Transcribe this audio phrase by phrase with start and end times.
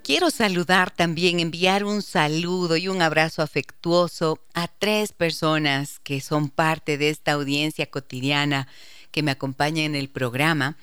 [0.03, 6.49] Quiero saludar también, enviar un saludo y un abrazo afectuoso a tres personas que son
[6.49, 8.67] parte de esta audiencia cotidiana
[9.13, 10.77] que me acompaña en el programa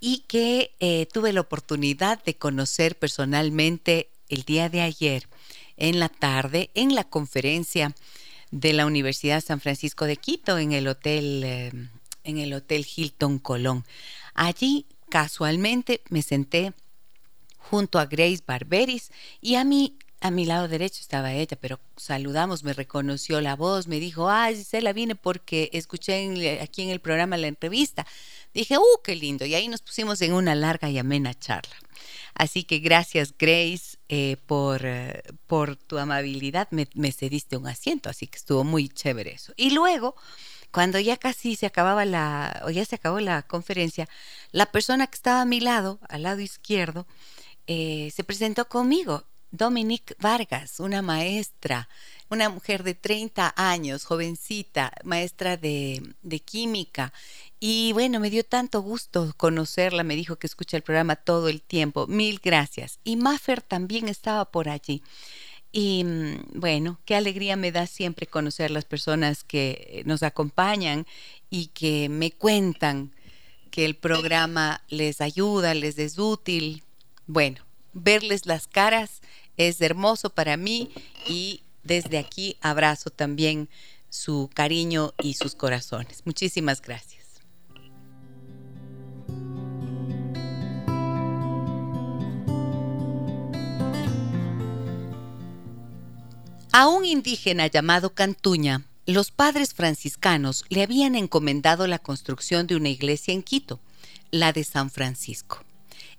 [0.00, 5.28] y que eh, tuve la oportunidad de conocer personalmente el día de ayer
[5.76, 7.94] en la tarde en la conferencia
[8.50, 11.72] de la Universidad San Francisco de Quito en el hotel eh,
[12.24, 13.84] en el hotel Hilton Colón.
[14.34, 16.72] Allí casualmente me senté
[17.70, 22.64] junto a Grace Barberis y a mí a mi lado derecho estaba ella, pero saludamos,
[22.64, 27.36] me reconoció la voz, me dijo, ah, Gisela viene porque escuché aquí en el programa
[27.36, 28.06] la entrevista.
[28.54, 29.44] Dije, uh, qué lindo.
[29.44, 31.76] Y ahí nos pusimos en una larga y amena charla.
[32.34, 34.82] Así que gracias, Grace, eh, por,
[35.46, 36.68] por tu amabilidad.
[36.70, 39.52] Me, me cediste un asiento, así que estuvo muy chévere eso.
[39.56, 40.16] Y luego,
[40.70, 44.08] cuando ya casi se acababa la, o ya se acabó la conferencia,
[44.52, 47.06] la persona que estaba a mi lado, al lado izquierdo,
[47.66, 51.88] eh, se presentó conmigo, Dominique Vargas, una maestra,
[52.28, 57.12] una mujer de 30 años, jovencita, maestra de, de química.
[57.58, 61.62] Y bueno, me dio tanto gusto conocerla, me dijo que escucha el programa todo el
[61.62, 62.06] tiempo.
[62.06, 62.98] Mil gracias.
[63.04, 65.02] Y Maffer también estaba por allí.
[65.72, 71.06] Y mm, bueno, qué alegría me da siempre conocer las personas que nos acompañan
[71.50, 73.12] y que me cuentan
[73.70, 76.82] que el programa les ayuda, les es útil,
[77.26, 79.20] bueno, verles las caras
[79.56, 80.90] es hermoso para mí
[81.28, 83.68] y desde aquí abrazo también
[84.10, 86.22] su cariño y sus corazones.
[86.24, 87.16] Muchísimas gracias.
[96.72, 102.90] A un indígena llamado Cantuña, los padres franciscanos le habían encomendado la construcción de una
[102.90, 103.80] iglesia en Quito,
[104.30, 105.65] la de San Francisco.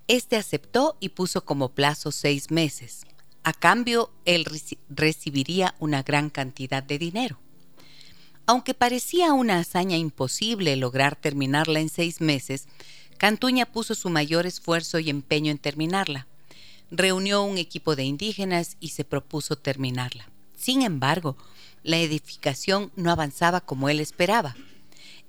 [0.08, 3.06] Este aceptó y puso como plazo seis meses.
[3.44, 4.46] A cambio, él
[4.88, 7.38] recibiría una gran cantidad de dinero.
[8.46, 12.66] Aunque parecía una hazaña imposible lograr terminarla en seis meses,
[13.18, 16.26] Cantuña puso su mayor esfuerzo y empeño en terminarla.
[16.90, 20.30] Reunió un equipo de indígenas y se propuso terminarla.
[20.56, 21.36] Sin embargo,
[21.82, 24.56] la edificación no avanzaba como él esperaba.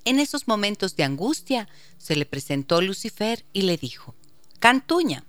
[0.06, 4.14] En esos momentos de angustia, se le presentó Lucifer y le dijo,
[4.60, 5.24] Cantuña,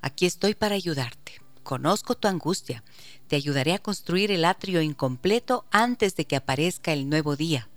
[0.00, 1.42] aquí estoy para ayudarte.
[1.62, 2.82] Conozco tu angustia.
[3.28, 7.68] Te ayudaré a construir el atrio incompleto antes de que aparezca el nuevo día.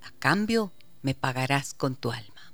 [0.00, 0.72] A cambio,
[1.02, 2.52] me pagarás con tu alma.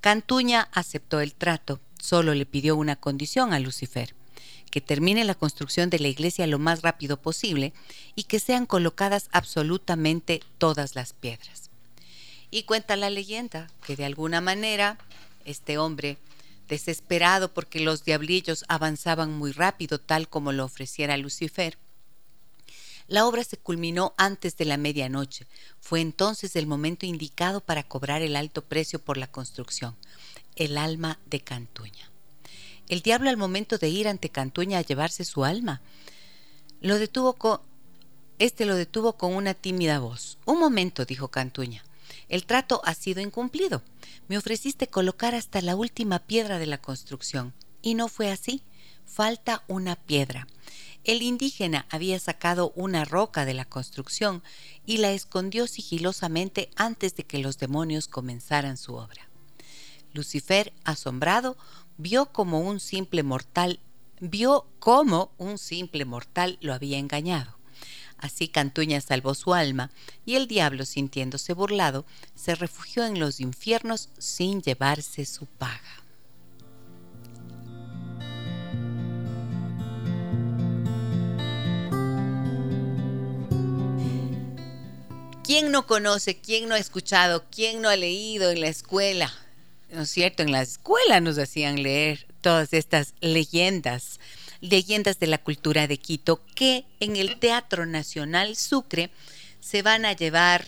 [0.00, 4.16] Cantuña aceptó el trato, solo le pidió una condición a Lucifer,
[4.72, 7.72] que termine la construcción de la iglesia lo más rápido posible
[8.16, 11.70] y que sean colocadas absolutamente todas las piedras.
[12.50, 14.98] Y cuenta la leyenda que de alguna manera
[15.44, 16.18] este hombre
[16.72, 21.76] desesperado porque los diablillos avanzaban muy rápido, tal como lo ofreciera Lucifer.
[23.08, 25.46] La obra se culminó antes de la medianoche.
[25.80, 29.94] Fue entonces el momento indicado para cobrar el alto precio por la construcción,
[30.56, 32.10] el alma de Cantuña.
[32.88, 35.82] El diablo al momento de ir ante Cantuña a llevarse su alma,
[36.80, 37.60] lo detuvo con,
[38.38, 40.38] este lo detuvo con una tímida voz.
[40.46, 41.84] Un momento, dijo Cantuña.
[42.28, 43.82] El trato ha sido incumplido.
[44.28, 47.52] Me ofreciste colocar hasta la última piedra de la construcción.
[47.82, 48.62] Y no fue así.
[49.04, 50.46] Falta una piedra.
[51.04, 54.42] El indígena había sacado una roca de la construcción
[54.86, 59.28] y la escondió sigilosamente antes de que los demonios comenzaran su obra.
[60.12, 61.56] Lucifer, asombrado,
[61.96, 63.80] vio como un simple mortal,
[64.20, 67.58] vio cómo un simple mortal lo había engañado.
[68.22, 69.90] Así Cantuña salvó su alma,
[70.24, 75.82] y el diablo, sintiéndose burlado, se refugió en los infiernos sin llevarse su paga.
[85.42, 89.34] ¿Quién no conoce, quién no ha escuchado, quién no ha leído en la escuela?
[89.90, 90.44] ¿No es cierto?
[90.44, 94.20] En la escuela nos hacían leer todas estas leyendas,
[94.62, 99.10] leyendas de la cultura de Quito, que en el Teatro Nacional Sucre
[99.60, 100.64] se van a llevar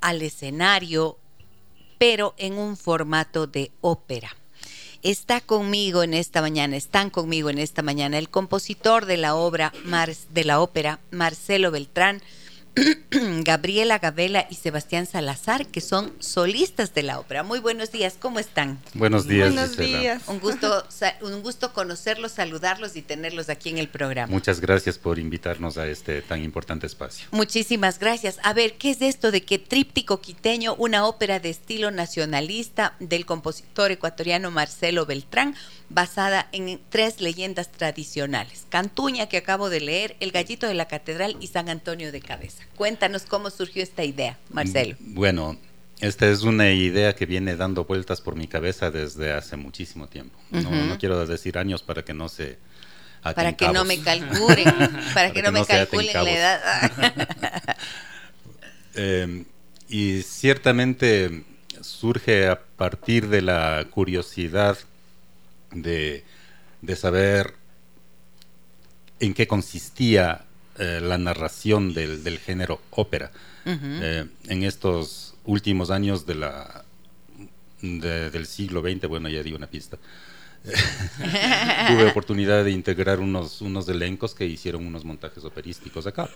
[0.00, 1.18] al escenario,
[1.98, 4.34] pero en un formato de ópera.
[5.02, 9.72] Está conmigo en esta mañana, están conmigo en esta mañana el compositor de la obra
[10.30, 12.22] de la ópera Marcelo Beltrán,
[13.44, 17.42] Gabriela Gabela y Sebastián Salazar, que son solistas de la ópera.
[17.42, 18.78] Muy buenos días, ¿cómo están?
[18.94, 19.52] Buenos días.
[19.52, 20.22] Buenos días.
[20.26, 20.84] Un gusto,
[21.20, 24.32] un gusto conocerlos, saludarlos y tenerlos aquí en el programa.
[24.32, 27.26] Muchas gracias por invitarnos a este tan importante espacio.
[27.30, 28.38] Muchísimas gracias.
[28.42, 33.26] A ver, ¿qué es esto de que Tríptico Quiteño, una ópera de estilo nacionalista del
[33.26, 35.54] compositor ecuatoriano Marcelo Beltrán,
[35.92, 38.66] basada en tres leyendas tradicionales.
[38.68, 42.61] Cantuña, que acabo de leer, El Gallito de la Catedral y San Antonio de Cabeza.
[42.76, 44.96] Cuéntanos cómo surgió esta idea, Marcelo.
[44.98, 45.58] Mm, bueno,
[46.00, 50.38] esta es una idea que viene dando vueltas por mi cabeza desde hace muchísimo tiempo.
[50.50, 52.58] no, quiero decir años para que no se...
[53.22, 54.74] Para que no me calculen,
[55.14, 57.76] para, que, no, me calculen la edad.
[58.94, 59.46] Em,
[59.88, 61.44] y ciertamente
[61.80, 64.78] surge a partir de la curiosidad
[65.70, 66.24] de,
[66.96, 67.54] saber
[69.20, 70.44] en qué consistía
[70.82, 73.30] eh, la narración del, género ópera.
[73.64, 76.84] Eh, en estos últimos años de la,
[77.80, 79.96] del siglo XX, bueno, ya di una pista,
[81.86, 86.28] tuve oportunidad de integrar unos, unos elencos que hicieron unos montajes operísticos acá.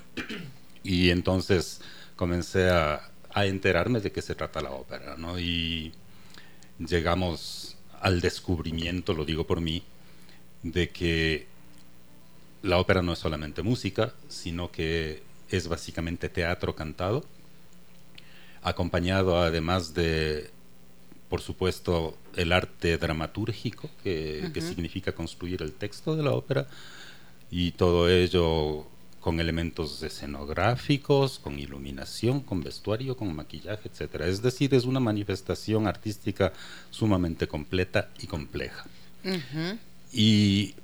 [0.84, 1.80] Y entonces
[2.14, 3.00] comencé a,
[3.34, 5.40] a enterarme de qué se trata la ópera, ¿no?
[5.40, 5.92] Y
[6.78, 9.82] llegamos al descubrimiento, lo digo por mí,
[10.62, 11.48] de que
[12.62, 17.24] la ópera no es solamente música, sino que es básicamente teatro cantado,
[18.62, 20.50] acompañado además de,
[21.28, 26.66] por supuesto, el arte dramatúrgico, que, que significa construir el texto de la ópera,
[27.50, 28.86] y todo ello
[29.26, 34.20] con elementos escenográficos, con iluminación, con vestuario, con maquillaje, etc.
[34.20, 36.52] Es decir, es una manifestación artística
[36.90, 38.84] sumamente completa y compleja.
[40.12, 40.76] Y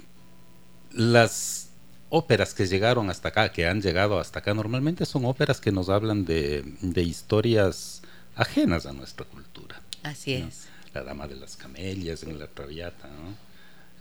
[0.95, 1.69] las
[2.09, 5.89] óperas que llegaron hasta acá, que han llegado hasta acá, normalmente son óperas que nos
[5.89, 6.65] hablan de,
[6.97, 8.03] historias
[8.37, 9.81] ajenas a nuestra cultura.
[10.03, 10.69] Así es.
[10.95, 13.53] La Dama de las Camelias en la Traviata, ¿no?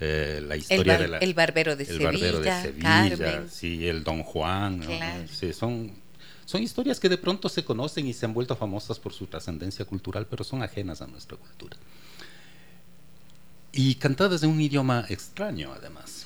[0.04, 4.82] Eh, la historia el, de el barbero de Sevilla, sí, el Don Juan,
[5.30, 5.94] sí, son
[6.52, 9.86] son historias que de pronto se conocen y se han vuelto famosas por su trascendencia
[9.86, 11.78] cultural, pero son ajenas a nuestra cultura.
[13.72, 16.26] Y cantadas en un idioma extraño, además.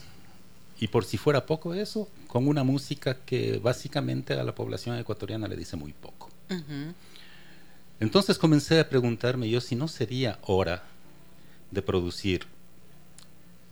[0.79, 5.47] Y por si fuera poco eso, con una música que básicamente a la población ecuatoriana
[5.47, 6.29] le dice muy poco.
[7.99, 10.83] Entonces comencé a preguntarme yo si no sería hora
[11.71, 12.45] de producir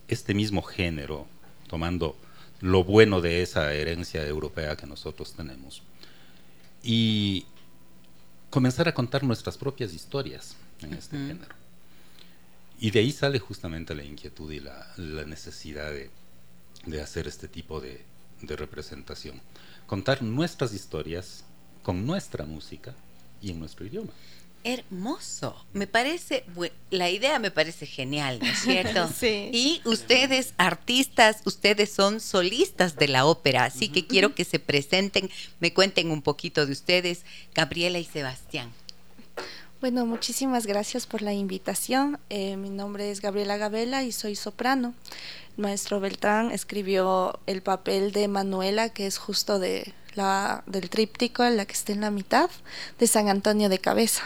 [0.08, 1.28] este mismo género,
[1.68, 2.16] tomando
[2.62, 5.82] lo bueno de esa herencia europea que nosotros tenemos,
[6.82, 7.46] y
[8.50, 11.56] comenzar a contar nuestras propias historias en este género.
[12.80, 14.94] Y de ahí sale justamente la inquietud y la,
[15.26, 16.10] necesidad de,
[17.02, 18.04] hacer este tipo de
[18.42, 19.42] representación.
[19.88, 21.44] Contar nuestras historias
[21.82, 22.94] con nuestra música
[23.42, 24.12] y en nuestro idioma
[24.64, 25.56] hermoso.
[25.74, 26.46] Me parece,
[26.90, 29.10] la idea me parece genial, ¿no es cierto?
[29.10, 29.50] sí.
[29.52, 35.30] Y ustedes, artistas, ustedes son solistas de la ópera, así que quiero que se presenten,
[35.60, 38.72] me cuenten un poquito de ustedes, Gabriela y Sebastián.
[39.84, 42.18] Bueno, muchísimas gracias por la invitación.
[42.30, 44.94] Eh, mi nombre es Gabriela Gabela y soy soprano.
[45.58, 51.44] El maestro Beltrán escribió el papel de Manuela, que es justo de la del tríptico,
[51.44, 52.50] la que está en la mitad,
[52.98, 54.24] de San Antonio de Cabeza.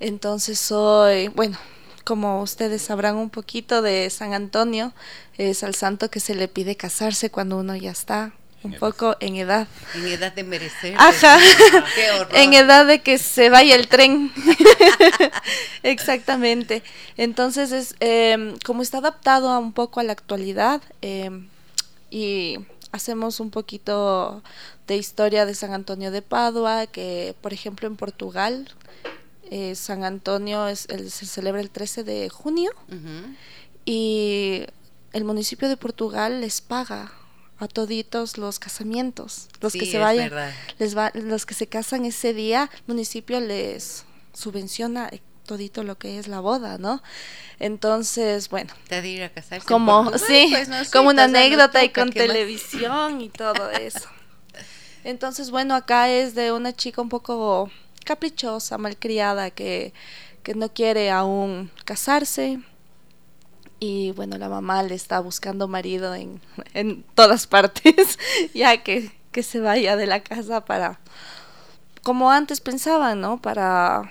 [0.00, 1.56] Entonces soy, bueno,
[2.02, 4.92] como ustedes sabrán un poquito de San Antonio,
[5.36, 9.36] es al santo que se le pide casarse cuando uno ya está un poco en
[9.36, 9.68] edad.
[9.94, 10.94] En edad de merecer.
[10.98, 11.38] Ajá.
[12.32, 14.32] En edad de que se vaya el tren.
[15.82, 16.82] Exactamente.
[17.16, 21.48] Entonces, es, em, como está adaptado a un poco a la actualidad em,
[22.10, 22.58] y
[22.92, 24.42] hacemos un poquito
[24.86, 28.68] de historia de San Antonio de Padua, que por ejemplo en Portugal
[29.50, 32.70] eh, San Antonio es, se celebra el 13 de junio
[33.84, 34.64] y
[35.12, 37.12] el municipio de Portugal les paga
[37.58, 40.30] a toditos los casamientos, los que se vayan,
[40.78, 45.10] les va, los que se casan ese día, el municipio les subvenciona
[45.48, 47.02] todito lo que es la boda, ¿no?
[47.58, 48.72] Entonces, bueno,
[49.66, 54.08] como sí, pues, como una anécdota y con televisión y todo eso.
[55.02, 57.70] Entonces, bueno, acá es de una chica un poco
[58.04, 59.92] caprichosa, malcriada, que,
[60.42, 62.60] que no quiere aún casarse.
[63.80, 66.40] Y bueno, la mamá le está buscando marido en,
[66.74, 68.18] en todas partes,
[68.54, 70.98] ya que, que se vaya de la casa para,
[72.02, 73.40] como antes pensaban, ¿no?
[73.40, 74.10] Para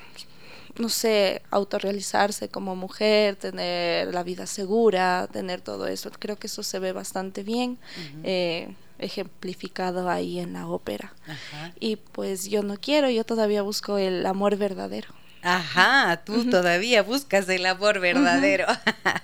[0.80, 6.12] no sé, autorrealizarse como mujer, tener la vida segura, tener todo eso.
[6.20, 7.78] Creo que eso se ve bastante bien.
[8.24, 11.14] eh, ejemplificado ahí en la ópera.
[11.28, 11.74] Ajá.
[11.80, 15.10] Y pues yo no quiero, yo todavía busco el amor verdadero.
[15.42, 18.66] Ajá, tú todavía buscas el amor verdadero.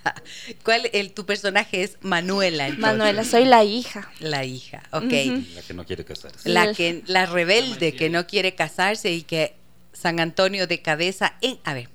[0.63, 2.67] ¿Cuál el tu personaje es Manuela?
[2.67, 2.81] entonces?
[2.81, 4.09] Manuela, soy la hija.
[4.19, 5.11] la hija, ok.
[5.55, 6.47] La que no quiere casarse.
[6.49, 9.55] La que la rebelde que no quiere casarse y que
[9.91, 11.89] San Antonio de cabeza en a ver.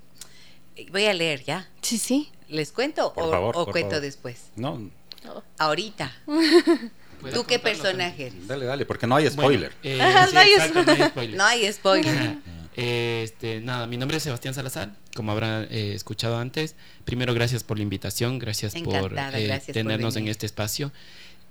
[0.91, 1.67] Voy a leer ya.
[1.81, 2.31] Sí, sí.
[2.47, 4.01] ¿Les cuento Por o, favor, o por cuento favor.
[4.01, 4.37] después?
[4.55, 4.89] No,
[5.57, 6.11] Ahorita.
[7.33, 8.47] ¿Tú qué personaje eres?
[8.47, 9.73] dale, dale, porque no hay Bueno, spoiler.
[9.83, 11.37] eh, Ajá, sí, no hay exacto, no hay spoiler.
[11.37, 12.35] No hay spoiler.
[12.75, 16.75] Este, nada, mi nombre es Sebastián Salazar, como habrán eh, escuchado antes.
[17.05, 20.91] Primero, gracias por la invitación, gracias por eh, gracias por tenernos en este espacio.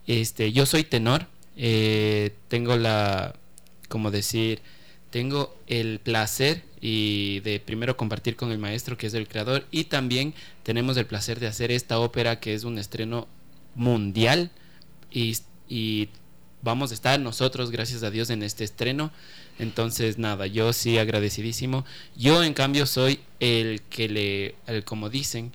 [0.07, 3.35] Este, yo soy tenor, eh, tengo la,
[3.89, 4.61] como decir,
[5.11, 9.85] tengo el placer y de primero compartir con el maestro que es el creador y
[9.85, 13.27] también tenemos el placer de hacer esta ópera que es un estreno
[13.75, 14.51] mundial
[15.11, 15.37] y,
[15.69, 16.09] y
[16.63, 19.11] vamos a estar nosotros, gracias a Dios, en este estreno.
[19.59, 21.85] Entonces, nada, yo sí agradecidísimo.
[22.17, 25.53] Yo, en cambio, soy el que le, el, como dicen,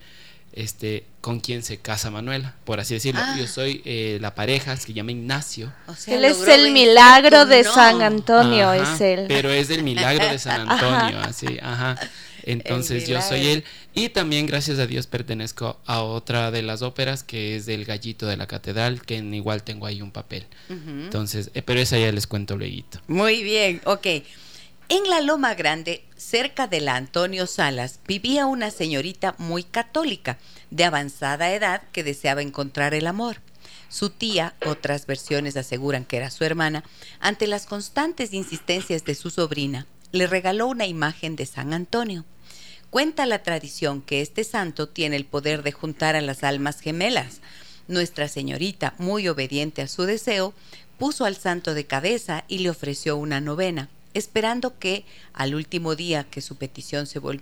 [0.53, 3.21] este, con quien se casa Manuela, por así decirlo.
[3.23, 3.35] Ah.
[3.37, 5.73] Yo soy eh, la pareja, se llama Ignacio.
[5.87, 7.73] O sea, Él es el milagro de no.
[7.73, 9.25] San Antonio, Ajá, es él.
[9.27, 11.97] Pero es el milagro de San Antonio, así, ajá.
[12.43, 13.63] Entonces yo soy él.
[13.93, 18.25] Y también, gracias a Dios, pertenezco a otra de las óperas que es del Gallito
[18.25, 20.45] de la Catedral, que en igual tengo ahí un papel.
[20.69, 22.73] Entonces, eh, pero esa ya les cuento luego.
[23.07, 24.07] Muy bien, ok.
[24.89, 30.37] En la Loma Grande, cerca de la Antonio Salas, vivía una señorita muy católica,
[30.71, 33.37] de avanzada edad, que deseaba encontrar el amor.
[33.89, 36.83] Su tía, otras versiones aseguran que era su hermana,
[37.19, 42.23] ante las constantes insistencias de su sobrina, le regaló una imagen de San Antonio.
[42.89, 47.41] Cuenta la tradición que este santo tiene el poder de juntar a las almas gemelas.
[47.87, 50.53] Nuestra señorita, muy obediente a su deseo,
[50.99, 55.03] puso al santo de cabeza y le ofreció una novena, esperando que
[55.33, 57.41] al último día que su petición se vol-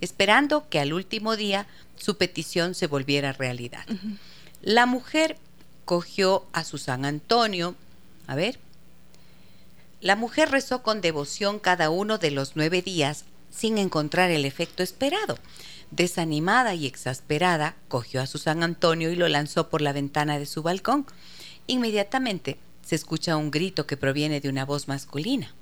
[0.00, 3.84] esperando que al último día su petición se volviera realidad.
[4.62, 5.36] La mujer
[5.84, 7.74] cogió a su San Antonio,
[8.26, 8.58] a ver,
[10.06, 14.84] la mujer rezó con devoción cada uno de los nueve días sin encontrar el efecto
[14.84, 15.36] esperado.
[15.90, 20.46] Desanimada y exasperada, cogió a su San Antonio y lo lanzó por la ventana de
[20.46, 21.06] su balcón.
[21.66, 25.52] Inmediatamente se escucha un grito que proviene de una voz masculina.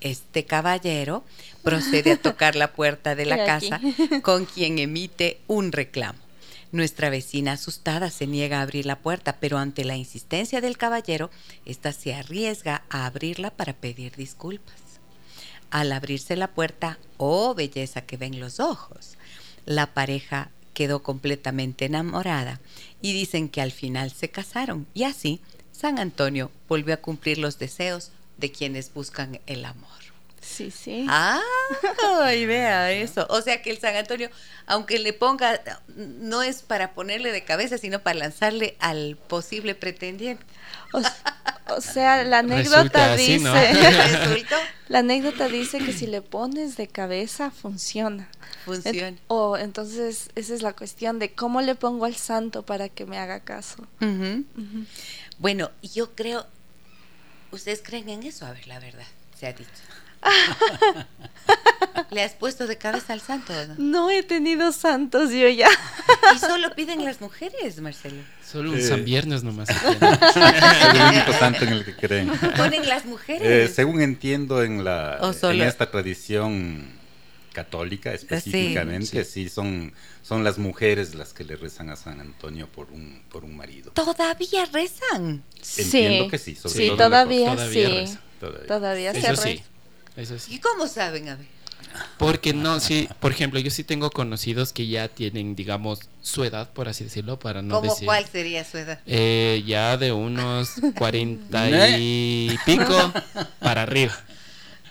[0.00, 1.22] Este caballero
[1.62, 3.78] procede a tocar la puerta de la casa
[4.22, 6.18] con quien emite un reclamo.
[6.72, 11.30] Nuestra vecina asustada se niega a abrir la puerta, pero ante la insistencia del caballero,
[11.66, 14.76] ésta se arriesga a abrirla para pedir disculpas.
[15.70, 19.16] Al abrirse la puerta, oh belleza que ven los ojos,
[19.66, 22.60] la pareja quedó completamente enamorada
[23.02, 25.40] y dicen que al final se casaron y así
[25.72, 29.99] San Antonio volvió a cumplir los deseos de quienes buscan el amor.
[30.40, 31.06] Sí, sí.
[31.08, 31.40] Ah,
[32.22, 33.26] ay, vea eso.
[33.30, 34.30] O sea que el San Antonio,
[34.66, 35.60] aunque le ponga,
[35.96, 40.44] no es para ponerle de cabeza, sino para lanzarle al posible pretendiente.
[40.92, 40.98] O,
[41.74, 43.54] o sea, la Resulta anécdota así, dice, ¿no?
[43.54, 44.56] Resultó,
[44.88, 48.28] la anécdota dice que si le pones de cabeza funciona.
[48.64, 49.08] funciona.
[49.08, 53.04] En- o entonces esa es la cuestión de cómo le pongo al santo para que
[53.06, 53.86] me haga caso.
[55.38, 56.46] Bueno, yo creo,
[57.50, 58.46] ¿ustedes creen en eso?
[58.46, 59.06] A ver, la verdad,
[59.38, 59.70] se ha dicho.
[62.10, 63.52] ¿Le has puesto de cabeza al santo?
[63.52, 63.74] o no?
[63.78, 65.68] No he tenido santos yo ya.
[66.34, 68.22] Y solo piden las mujeres, Marcelo.
[68.44, 68.82] Solo un Eh.
[68.82, 69.68] San Viernes nomás.
[69.70, 69.76] Es
[70.94, 72.30] el único santo en el que creen.
[72.56, 73.74] Ponen las Eh, mujeres.
[73.74, 76.98] según entiendo en la en esta tradición
[77.52, 82.90] católica específicamente, sí, son, son las mujeres las que le rezan a San Antonio por
[82.92, 83.90] un, por un marido.
[83.92, 85.42] Todavía rezan.
[85.78, 87.52] Entiendo que sí, sobre sí, todo todavía.
[87.56, 88.18] Todavía sí.
[88.38, 88.66] Todavía.
[88.66, 89.42] Todavía se Eso reza.
[89.42, 89.62] sí.
[90.16, 90.54] Eso sí.
[90.54, 91.28] ¿Y cómo saben?
[91.28, 91.46] A ver.
[92.18, 96.70] Porque no, sí, por ejemplo, yo sí tengo conocidos que ya tienen, digamos, su edad,
[96.70, 98.06] por así decirlo, para no ¿Cómo decir.
[98.06, 99.00] cuál sería su edad?
[99.06, 103.12] Eh, ya de unos 40 y pico
[103.60, 104.16] para arriba.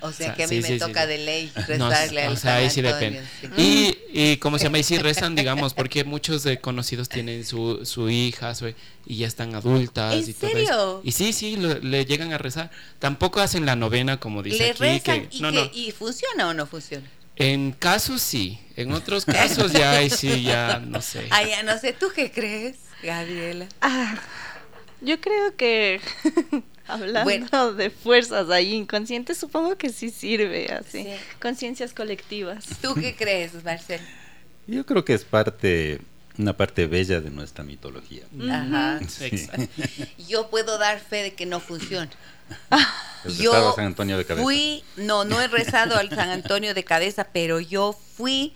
[0.01, 1.07] O sea que a mí Sí, me sí, toca sí.
[1.09, 3.21] de ley No, rezarle al o sea, ahí sí depende.
[3.57, 7.85] Y, y como se llama, y sí rezan, digamos, porque muchos de conocidos tienen su,
[7.85, 8.73] su hija su-
[9.05, 10.13] y ya están adultas.
[10.13, 10.63] ¿En y todo serio?
[10.69, 11.01] eso.
[11.03, 12.71] Y sí, sí, lo- le llegan a rezar.
[12.99, 14.79] Tampoco hacen la novena, como dice ¿Le aquí.
[14.79, 15.69] rezan que, y, no, que- no.
[15.73, 17.05] y funciona o no funciona?
[17.35, 21.25] En casos sí, en otros casos ya, ahí sí, ya no sé.
[21.29, 23.65] Ah, ya no sé, ¿tú qué crees, Gabriela?
[23.81, 24.17] Ah,
[25.01, 26.01] yo creo que
[26.89, 27.73] hablando Bueno.
[27.73, 31.03] de fuerzas ahí inconscientes, supongo que sí sirve así.
[31.03, 31.09] Sí.
[31.41, 32.65] Conciencias colectivas.
[32.81, 34.01] ¿Tú qué crees, Marcel?
[34.67, 35.99] Yo creo que es parte,
[36.37, 38.23] una parte bella de nuestra mitología.
[38.51, 38.99] Ajá.
[39.07, 39.47] Sí.
[40.27, 42.09] Yo puedo dar fe de que no funciona.
[42.69, 44.43] ¿Has Yo rezado a San Antonio de cabeza?
[44.43, 48.53] Fui, no, no he rezado al San Antonio de cabeza, pero yo fui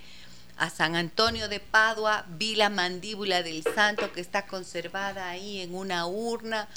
[0.57, 5.75] a San Antonio de Padua, vi la mandíbula del santo que está conservada ahí en
[5.75, 6.67] una urna,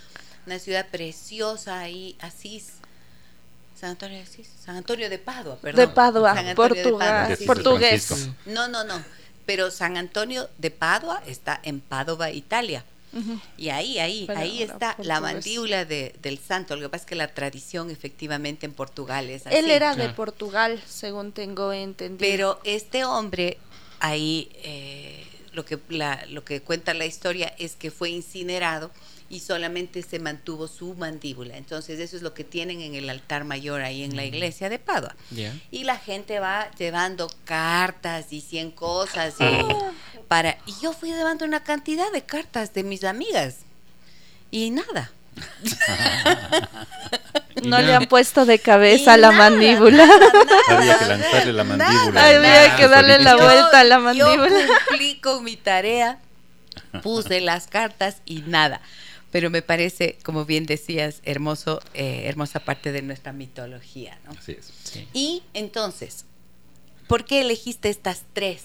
[0.46, 2.68] una ciudad preciosa ahí, Asís.
[3.78, 5.80] San Antonio de Asís, San Antonio de Padua, perdón.
[5.86, 7.44] De Padua, San Antonio de Portugal, Padua, De sí.
[7.44, 8.06] portugués.
[8.06, 8.34] Francisco.
[8.46, 9.02] No, no, no.
[9.44, 12.84] Pero San Antonio de Padua está en Padova, Italia.
[13.12, 13.38] Ujú.
[13.56, 15.20] Y ahí, ahí, Pero ahí está la portugués.
[15.20, 16.74] mandíbula de- del santo.
[16.76, 19.54] Lo que pasa es que la tradición efectivamente en Portugal es así.
[19.56, 20.08] Él era de.
[20.10, 22.18] Portugal, según tengo entendido.
[22.18, 23.58] Pero este hombre,
[24.00, 28.90] ahí eh, lo, que, la- lo que cuenta la historia es que fue incinerado
[29.28, 31.56] y solamente se mantuvo su mandíbula.
[31.56, 34.78] Entonces eso es lo que tienen en el altar mayor ahí en la iglesia de
[34.78, 35.14] Padua.
[35.70, 41.44] Y la gente va llevando cartas y cien cosas y para y yo fui llevando
[41.44, 43.56] una cantidad de cartas de mis amigas
[44.50, 45.10] y nada.
[47.62, 50.06] No le han puesto de cabeza la nada, mandíbula.
[50.06, 50.18] nada,
[50.68, 52.26] nada, Había que lanzarle la nada, mandíbula.
[52.26, 52.76] Había nada.
[52.76, 54.66] que darle la Yo- vuelta a la Yo mandíbula.
[54.88, 56.18] cumplí con mi tarea,
[57.02, 58.80] puse las cartas y nada.
[59.36, 64.30] Pero me parece, como bien decías, hermoso, eh, hermosa parte de nuestra mitología, ¿no?
[64.30, 64.72] Así es.
[64.82, 65.06] Sí.
[65.12, 66.24] Y entonces,
[67.06, 68.62] ¿por qué elegiste estas tres,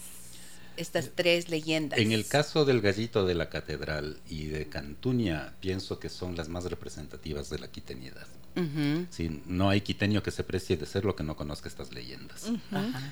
[0.77, 1.99] estas tres leyendas?
[1.99, 6.47] En el caso del gallito de la catedral y de Cantuña, pienso que son las
[6.47, 8.27] más representativas de la quiteñidad.
[8.55, 11.91] Ujú, Sí, no hay quiteño que se precie de ser lo que no conozca estas
[11.91, 12.49] leyendas.
[12.71, 13.11] ajá.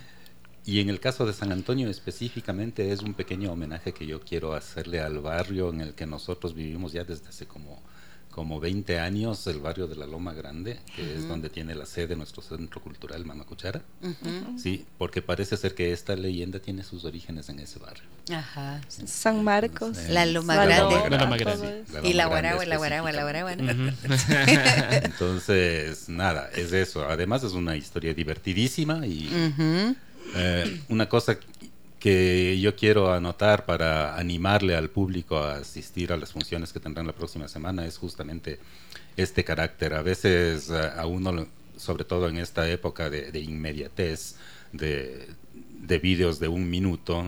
[0.70, 4.54] Y en el caso de San Antonio específicamente es un pequeño homenaje que yo quiero
[4.54, 7.82] hacerle al barrio en el que nosotros vivimos ya desde hace como,
[8.30, 12.16] como 20 años, el barrio de la Loma Grande, que es donde tiene la sede
[12.16, 13.82] nuestro centro cultural Mamacuchara.
[14.04, 18.04] Ujú, Sí, porque parece ser que esta leyenda tiene sus orígenes en ese barrio.
[18.32, 18.80] Ajá.
[18.90, 19.98] San Marcos.
[19.98, 20.96] Entonces, La Loma La Grande.
[20.96, 21.84] Loma, La Loma Grande.
[21.92, 23.54] La Y la guaragua, la guaragua, la guaragua.
[25.04, 27.10] Entonces, nada, es eso.
[27.10, 29.96] Además es una historia divertidísima y.
[30.36, 31.38] eh, una cosa
[32.00, 37.06] que yo quiero anotar para animarle al público a asistir a las funciones que tendrán
[37.08, 38.60] la próxima semana es justamente
[39.18, 39.94] este carácter.
[39.94, 44.36] A veces eh, a uno, sobre todo en esta época de, de inmediatez,
[44.72, 47.24] de, de vídeos de un minuto.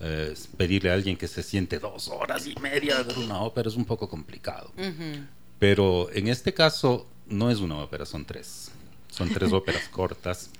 [0.00, 3.68] Eh, pedirle a alguien que se siente dos horas y media de ver una ópera
[3.68, 4.72] es un poco complicado.
[5.58, 8.70] Pero en este caso no es una ópera, son tres.
[9.08, 10.50] Son tres óperas cortas,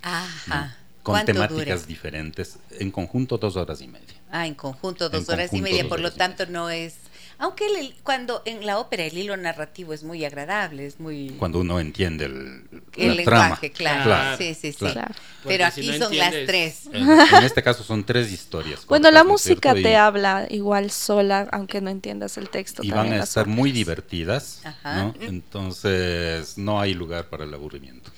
[0.47, 0.84] ¿no?
[1.05, 1.87] Con ¿Cuánto temáticas dura?
[1.87, 2.59] diferentes.
[2.81, 4.09] En conjunto dos horas y media.
[4.33, 6.97] Ah, en conjunto dos En horas y media, por lo tanto no es...
[7.37, 11.31] Aunque el- cuando en la ópera el hilo narrativo es muy agradable, es muy...
[11.39, 12.63] Cuando uno entiende el,
[12.97, 13.43] el la trama.
[13.45, 14.05] lenguaje, claro.
[14.05, 14.79] Claro, Sí, sí, sí.
[14.79, 15.15] claro.
[15.45, 16.87] Pero aquí si no son las tres.
[16.93, 18.87] En, en este caso son tres historias.
[18.87, 19.83] Bueno, cortas, la ¿no es música cierto?
[19.89, 22.83] te Y- habla igual sola, aunque no entiendas el texto.
[22.83, 24.95] Y también van a estar muy divertidas, Ajá.
[25.03, 25.15] ¿no?
[25.21, 28.11] Entonces no hay lugar para el aburrimiento.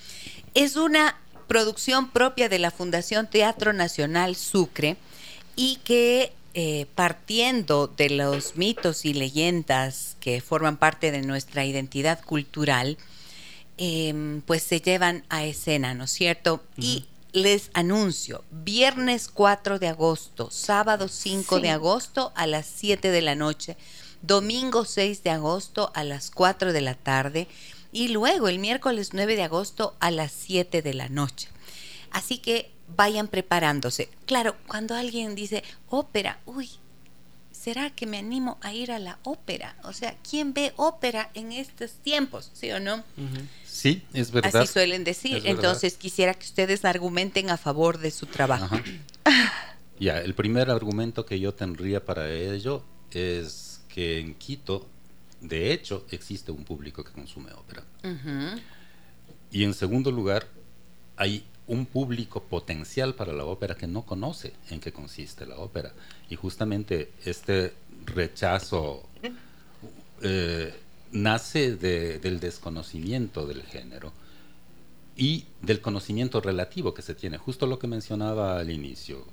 [0.53, 1.15] Es una
[1.47, 4.97] producción propia de la Fundación Teatro Nacional Sucre
[5.55, 12.23] y que eh, partiendo de los mitos y leyendas que forman parte de nuestra identidad
[12.23, 12.97] cultural,
[13.77, 16.63] em, pues se llevan a escena, ¿no es cierto?
[16.75, 23.21] Y les anuncio, viernes 4 de agosto, sábado 5 de agosto a las 7 de
[23.21, 23.77] la noche,
[24.23, 27.47] domingo 6 de agosto a las 4 de la tarde
[27.91, 31.49] y luego el miércoles 9 de agosto a las 7 de la noche.
[32.11, 34.09] Así que vayan preparándose.
[34.25, 36.69] Claro, cuando alguien dice ópera, uy,
[37.51, 39.75] ¿será que me animo a ir a la ópera?
[39.83, 42.51] O sea, ¿quién ve ópera en estos tiempos?
[42.53, 43.03] ¿Sí o no?
[43.65, 44.63] Sí, es verdad.
[44.63, 45.37] Así suelen decir.
[45.37, 45.57] Es verdad.
[45.57, 48.65] Entonces quisiera que ustedes argumenten a favor de su trabajo.
[49.23, 49.67] Ajá.
[49.99, 54.87] Ya, el primer argumento que yo tendría para ello es que en Quito,
[55.41, 57.83] de hecho, existe un público que consume ópera.
[59.51, 60.47] Y en segundo lugar,
[61.15, 65.93] hay un público potencial para la ópera que no conoce en qué consiste la ópera.
[66.29, 67.73] Y justamente este
[68.05, 69.07] rechazo
[70.21, 70.73] eh,
[71.11, 74.11] nace de- del desconocimiento del género.
[75.19, 79.25] y del conocimiento relativo que se tiene, justo lo que mencionaba al inicio,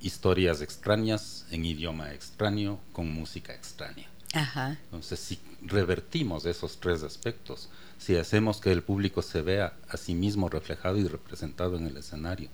[0.00, 4.06] historias extrañas en idioma extraño con música extraña.
[4.32, 4.78] Ajá.
[4.84, 10.14] Entonces, si revertimos esos tres aspectos, si hacemos que el público se vea a sí
[10.14, 12.48] mismo reflejado y representado en el escenario,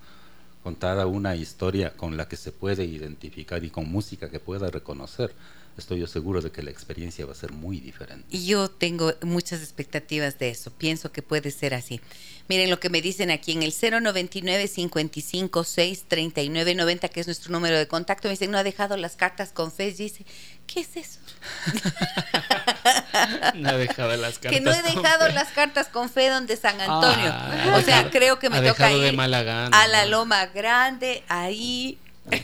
[0.63, 5.35] contada una historia con la que se puede identificar y con música que pueda reconocer,
[5.77, 8.27] estoy yo seguro de que la experiencia va a ser muy diferente.
[8.31, 10.71] Y yo tengo muchas expectativas de eso.
[10.71, 12.01] Pienso que puede ser así.
[12.49, 17.27] Miren lo que me dicen aquí en el 099 55 6 39 90, que es
[17.27, 18.29] nuestro número de contacto.
[18.29, 19.93] Me dicen, no ha dejado las cartas con fe.
[19.93, 20.25] Dice,
[20.67, 21.19] ¿qué es eso?
[23.55, 24.53] no he dejado las cartas.
[24.57, 27.31] Que no he dejado las cartas con fe donde San Antonio.
[27.33, 30.07] Ah, o sea, creo que me toca de ir mala gana, a la.
[30.07, 31.99] Loma Grande, ahí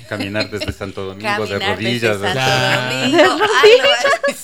[0.08, 2.20] Caminar desde Santo Domingo de rodillas.
[2.20, 2.34] desde.
[2.34, 3.10] Santo.
[3.10, 3.44] Domingo.
[3.62, 3.70] Ay,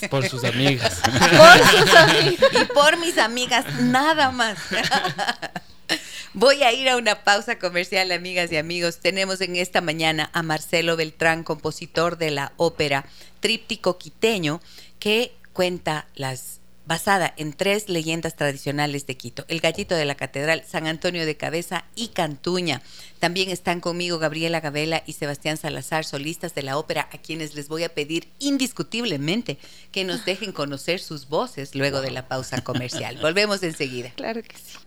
[0.03, 1.01] no, Por sus amigas.
[1.03, 2.51] Por sus amigos.
[2.61, 4.59] y por mis amigas, nada más.
[6.35, 8.99] Voy a ir a una pausa comercial, amigas y amigos.
[8.99, 13.07] Tenemos en esta mañana a Marcelo Beltrán, compositor de la ópera
[13.41, 14.61] Tríptico Quiteño,
[15.01, 20.65] que cuenta las basada en tres leyendas tradicionales de Quito, el gallito de la catedral,
[20.67, 22.81] San Antonio de Cabeza y Cantuña.
[23.19, 27.69] También están conmigo Gabriela Gabela y Sebastián Salazar, solistas de la ópera, a quienes les
[27.69, 29.59] voy a pedir indiscutiblemente
[29.93, 33.19] que nos dejen conocer sus voces luego de la pausa comercial.
[33.21, 34.11] Volvemos enseguida.
[34.17, 34.79] Claro que sí.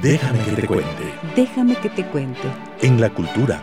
[0.00, 1.14] Déjame que te cuente.
[1.36, 2.48] Déjame que te cuente.
[2.80, 3.62] En la cultura.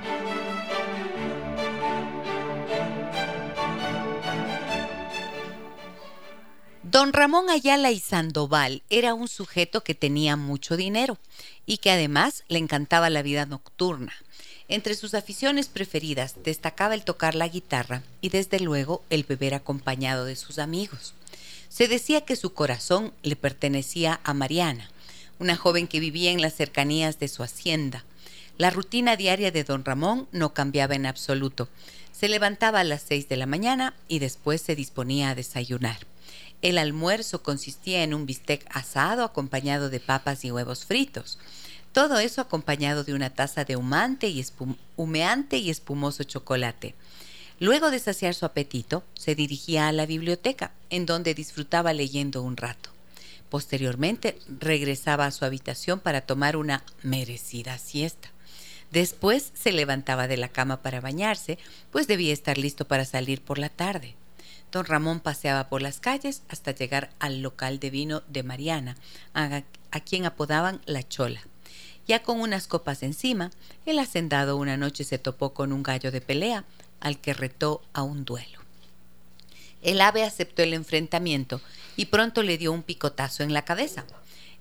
[6.92, 11.18] Don Ramón Ayala y Sandoval era un sujeto que tenía mucho dinero
[11.66, 14.12] y que además le encantaba la vida nocturna.
[14.68, 20.26] Entre sus aficiones preferidas destacaba el tocar la guitarra y desde luego el beber acompañado
[20.26, 21.14] de sus amigos.
[21.70, 24.92] Se decía que su corazón le pertenecía a Mariana,
[25.40, 28.04] una joven que vivía en las cercanías de su hacienda.
[28.58, 31.70] La rutina diaria de don Ramón no cambiaba en absoluto.
[32.12, 36.11] Se levantaba a las seis de la mañana y después se disponía a desayunar.
[36.62, 41.40] El almuerzo consistía en un bistec asado acompañado de papas y huevos fritos.
[41.92, 44.46] Todo eso acompañado de una taza de humante y
[44.96, 46.94] humeante y espumoso chocolate.
[47.60, 52.58] Luego de saciar su apetito, se dirigía a la biblioteca, en donde disfrutaba leyendo un
[52.58, 52.92] rato.
[53.50, 58.30] Posteriormente, regresaba a su habitación para tomar una merecida siesta.
[58.92, 61.58] Después se levantaba de la cama para bañarse,
[61.92, 64.16] pues debía estar listo para salir por la tarde.
[64.72, 68.96] Don Ramón paseaba por las calles hasta llegar al local de vino de Mariana,
[69.34, 71.42] a, a quien apodaban La Chola.
[72.08, 73.52] Ya con unas copas encima,
[73.86, 76.64] el hacendado una noche se topó con un gallo de pelea,
[77.00, 78.60] al que retó a un duelo.
[79.82, 81.62] El ave aceptó el enfrentamiento
[81.96, 84.06] y pronto le dio un picotazo en la cabeza.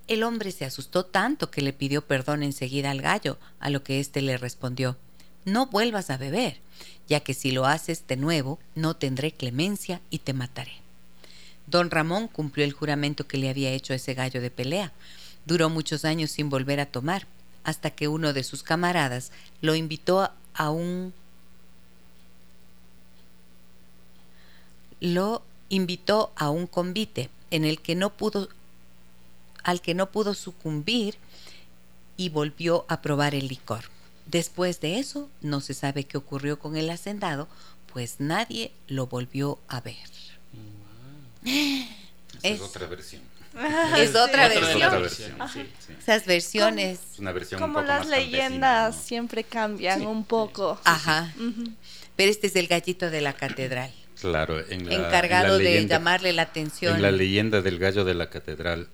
[0.08, 4.00] El hombre se asustó tanto que le pidió perdón enseguida al gallo, a lo que
[4.00, 4.96] éste le respondió
[5.44, 6.58] No vuelvas a beber,
[7.08, 10.72] ya que si lo haces de nuevo, no tendré clemencia y te mataré.
[11.66, 14.92] Don Ramón cumplió el juramento que le había hecho ese gallo de pelea.
[15.46, 17.26] Duró muchos años sin volver a tomar,
[17.64, 21.12] hasta que uno de sus camaradas lo invitó a un
[25.00, 28.48] lo invitó a un convite en el que no pudo
[29.62, 31.16] al que no pudo sucumbir
[32.16, 33.84] y volvió a probar el licor.
[34.30, 37.48] Después de eso, no se sabe qué ocurrió con el hacendado,
[37.92, 39.96] pues nadie lo volvió a ver.
[41.44, 41.86] Esa
[42.42, 43.22] es, Es- otra versión.
[43.96, 44.82] Es otra Otra versión.
[44.82, 45.92] Otra versión, sí, sí.
[45.98, 47.00] Esas versiones.
[47.14, 49.02] Es una versión un Como poco las más leyendas ¿no?
[49.02, 50.80] siempre cambian Sí, un poco.
[50.84, 51.34] Ajá.
[52.14, 53.90] Pero este es el gallito de la catedral,
[54.20, 56.94] Claro, en la, encargado en la de llamarle la atención.
[56.96, 58.86] En la leyenda del gallo de la catedral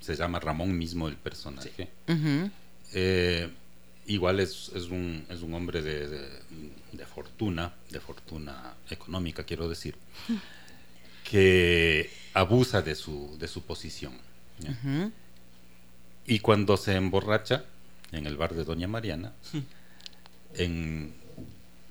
[0.00, 1.88] se llama Ramón mismo el personaje.
[2.92, 3.48] Eh,
[4.06, 6.40] igual es, es, un, es un hombre de, de-
[6.92, 9.96] de fortuna, de fortuna económica, quiero decir,
[11.30, 14.12] que abusa de su, de su posición.
[16.26, 17.64] Y cuando se emborracha
[18.12, 19.32] en el bar de Doña Mariana,
[20.54, 21.14] en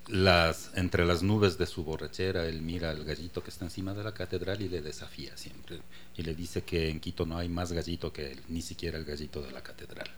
[0.07, 4.03] las, entre las nubes de su borrachera, él mira al gallito que está encima de
[4.03, 5.79] la catedral y le desafía siempre.
[6.17, 9.05] Y le dice que en Quito no hay más gallito que él, ni siquiera el
[9.05, 10.09] gallito de la catedral.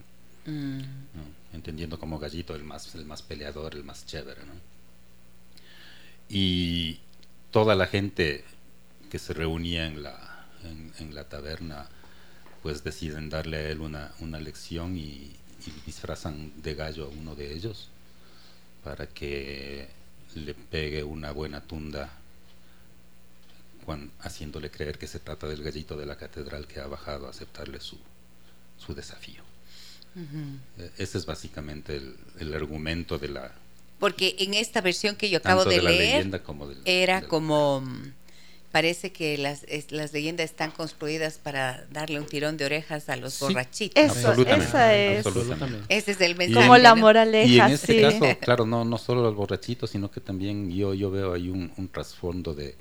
[0.46, 0.78] Mm.
[0.78, 1.37] ¿no?
[1.52, 4.44] Entendiendo como gallito el más, el más peleador, el más chévere.
[4.44, 4.52] ¿no?
[6.28, 7.00] Y
[7.50, 8.44] toda la gente
[9.10, 10.46] que se reunía en la,
[10.98, 11.88] en, la taberna,
[12.62, 15.34] pues deciden darle a él una, una lección y,
[15.84, 17.90] disfrazan de gallo a uno de ellos
[18.82, 19.88] para que
[20.34, 22.10] le pegue una buena tunda
[24.20, 27.80] haciéndole creer que se trata del gallito de la catedral que ha bajado a aceptarle
[27.80, 27.98] su,
[28.78, 29.47] su desafío.
[30.78, 33.52] Eh, Ese es básicamente el, el argumento de la
[33.98, 37.28] Porque en esta versión que yo acabo tanto de, de leer como del era del-
[37.28, 38.12] como mm,
[38.72, 43.16] parece que las, es- las leyendas están construidas para darle un tirón de orejas a
[43.16, 43.44] los Sí.
[43.44, 44.02] borrachitos.
[44.02, 45.84] Eso, Absolutamente, esa es absolutamente.
[45.96, 46.66] Ese es el mensaje.
[46.66, 48.00] como la moraleja, Y en este sí.
[48.00, 51.72] caso, claro, no, no solo los borrachitos, sino que también yo, yo veo ahí un,
[51.76, 52.74] un trasfondo de,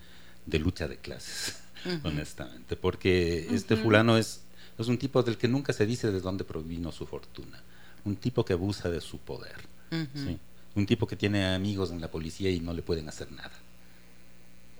[0.46, 1.56] de lucha de clases,
[2.04, 4.42] honestamente, porque este fulano es,
[4.78, 7.62] es un tipo del que nunca se dice de dónde provino su fortuna,
[8.06, 9.56] un tipo que abusa de su poder,
[10.76, 13.52] un tipo que tiene amigos en la policía y no le pueden hacer nada.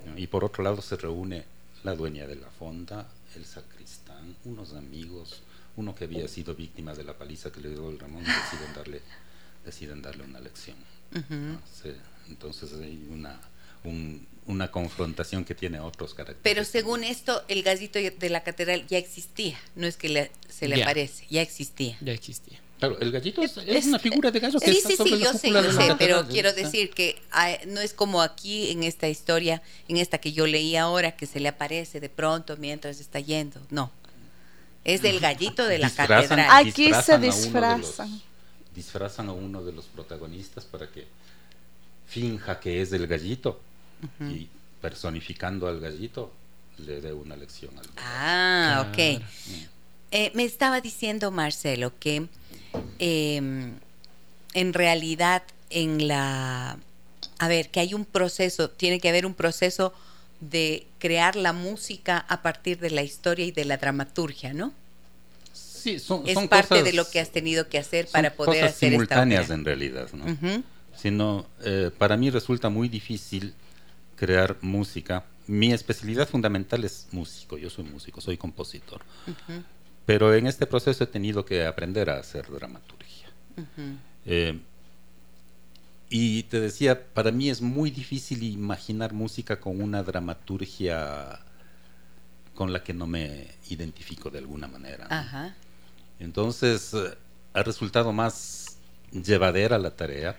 [0.06, 0.18] ¿no?
[0.18, 1.44] Y por otro lado se reúne
[1.84, 5.42] la dueña de la fonda, el sacristán, unos amigos,
[5.76, 8.74] uno que había sido víctima de la paliza que le dio el Ramón y deciden
[8.76, 9.02] darle,
[9.66, 10.78] deciden darle una lección.
[11.54, 11.60] ¿no?
[11.82, 11.96] Se-
[12.30, 13.40] entonces hay una,
[13.84, 16.42] un- una confrontación que tiene otros caracteres.
[16.44, 20.68] Pero según esto, el gallito de la catedral ya existía, no es que le- se
[20.68, 20.84] le Ya.
[20.86, 21.98] aparece, ya existía.
[22.02, 22.60] Ya existía.
[22.80, 25.10] Claro, el gallito es, es Es- una figura de gallo que Sí, está sí, sobre
[25.12, 26.28] sí, la yo sé, yo sé, pero ¿sí?
[26.32, 30.32] quiero Está- decir que ah, no es como aquí en esta historia, en esta que
[30.32, 33.60] yo leí ahora, que se le aparece de pronto mientras está yendo.
[33.72, 33.92] No.
[34.84, 36.48] Es del gallito de la catedral.
[36.52, 38.22] Aquí se disfrazan los- disfrazan.
[38.76, 41.08] disfrazan a uno de los protagonistas para que
[42.06, 43.60] finja que es el gallito
[44.22, 44.48] y
[44.82, 46.32] personificando al gallito
[46.78, 48.96] le dé una lección al Ah, ok.
[48.96, 49.26] Claro.
[50.12, 52.28] Eh, me estaba diciendo Marcelo que
[53.00, 53.38] eh,
[54.54, 56.78] en realidad en la...
[57.40, 59.94] A ver, que hay un proceso, tiene que haber un proceso
[60.40, 64.74] de crear la música a partir de la historia y de la dramaturgia, ¿no?
[65.54, 68.62] Sí, son, Es son parte cosas- de lo que has tenido que hacer para poder
[68.62, 70.26] cosas hacer esta simultáneas en realidad, ¿no?
[70.96, 73.54] Sino, eh, para mí resulta muy difícil
[74.18, 75.24] crear música.
[75.48, 79.02] Mi especialidad fundamental es músico, yo soy músico, soy compositor.
[80.06, 83.30] Pero en este proceso he tenido que aprender a hacer dramaturgia.
[84.26, 84.60] Eh,
[86.10, 91.40] y te decía, para mí es muy difícil imaginar música con una dramaturgia
[92.56, 95.08] con la que no me identifico de alguna manera.
[95.08, 95.16] ¿no?
[95.16, 95.56] Ajá.
[96.20, 96.94] Entonces,
[97.54, 98.78] ha resultado más
[99.12, 100.36] llevadera la tarea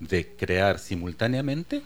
[0.00, 1.82] de crear simultáneamente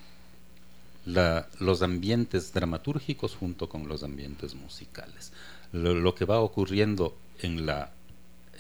[1.07, 5.33] la- los ambientes dramatúrgicos junto con los ambientes musicales.
[5.73, 7.93] Lo, lo que va ocurriendo en, la,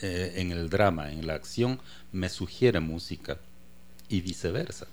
[0.02, 1.80] eh, en el drama, en la acción,
[2.12, 3.38] me sugiere música
[4.08, 4.86] y viceversa.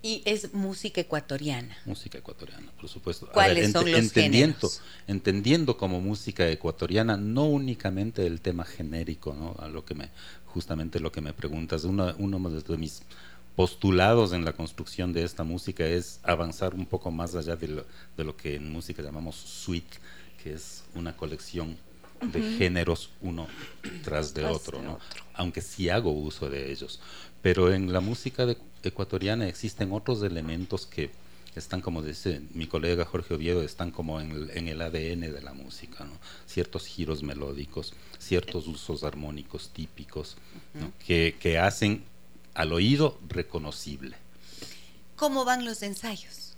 [0.00, 1.76] Y es música ecuatoriana.
[1.84, 3.28] Música ecuatoriana, por supuesto.
[3.32, 4.80] ¿Cuáles son los entendiendo, géneros?
[5.08, 9.56] entendiendo como música ecuatoriana no únicamente el tema genérico, ¿no?
[9.58, 10.10] A lo que me,
[10.46, 13.02] justamente lo que me preguntas, uno, uno de mis
[13.58, 17.84] postulados en la construcción de esta música es avanzar un poco más allá de lo,
[18.16, 19.98] de lo que en música llamamos suite,
[20.40, 21.76] que es una colección
[22.32, 23.48] de géneros uno
[24.04, 24.92] tras de Tras otro, de ¿no?
[24.94, 25.24] otro.
[25.34, 27.00] aunque sí hago uso de ellos.
[27.42, 31.10] Pero en la música de- ecuatoriana existen otros elementos que
[31.56, 35.42] están, como dice mi colega Jorge Oviedo, están como en el, en el ADN de
[35.42, 36.12] la música, ¿no?
[36.46, 40.36] Ciertos giros melódicos, ciertos usos armónicos típicos,
[40.74, 40.92] ¿no?
[41.04, 42.04] que, que hacen
[42.58, 44.16] al oído reconocible.
[45.14, 46.54] ¿Cómo van los ensayos?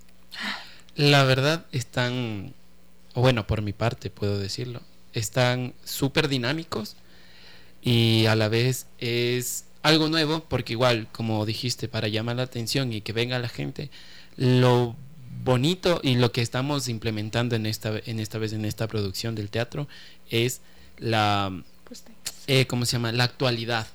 [0.96, 2.54] La verdad están,
[3.12, 4.80] o bueno, por mi parte puedo decirlo,
[5.12, 6.96] están súper dinámicos
[7.82, 12.94] y a la vez es algo nuevo porque igual, como dijiste, para llamar la atención
[12.94, 13.90] y que venga la gente,
[14.36, 14.96] lo
[15.44, 19.50] bonito y lo que estamos implementando en esta, en esta vez en esta producción del
[19.50, 19.86] teatro
[20.30, 20.62] es
[20.96, 22.04] la, Pues,
[22.46, 23.12] eh, ¿cómo se llama?
[23.12, 23.86] La actualidad.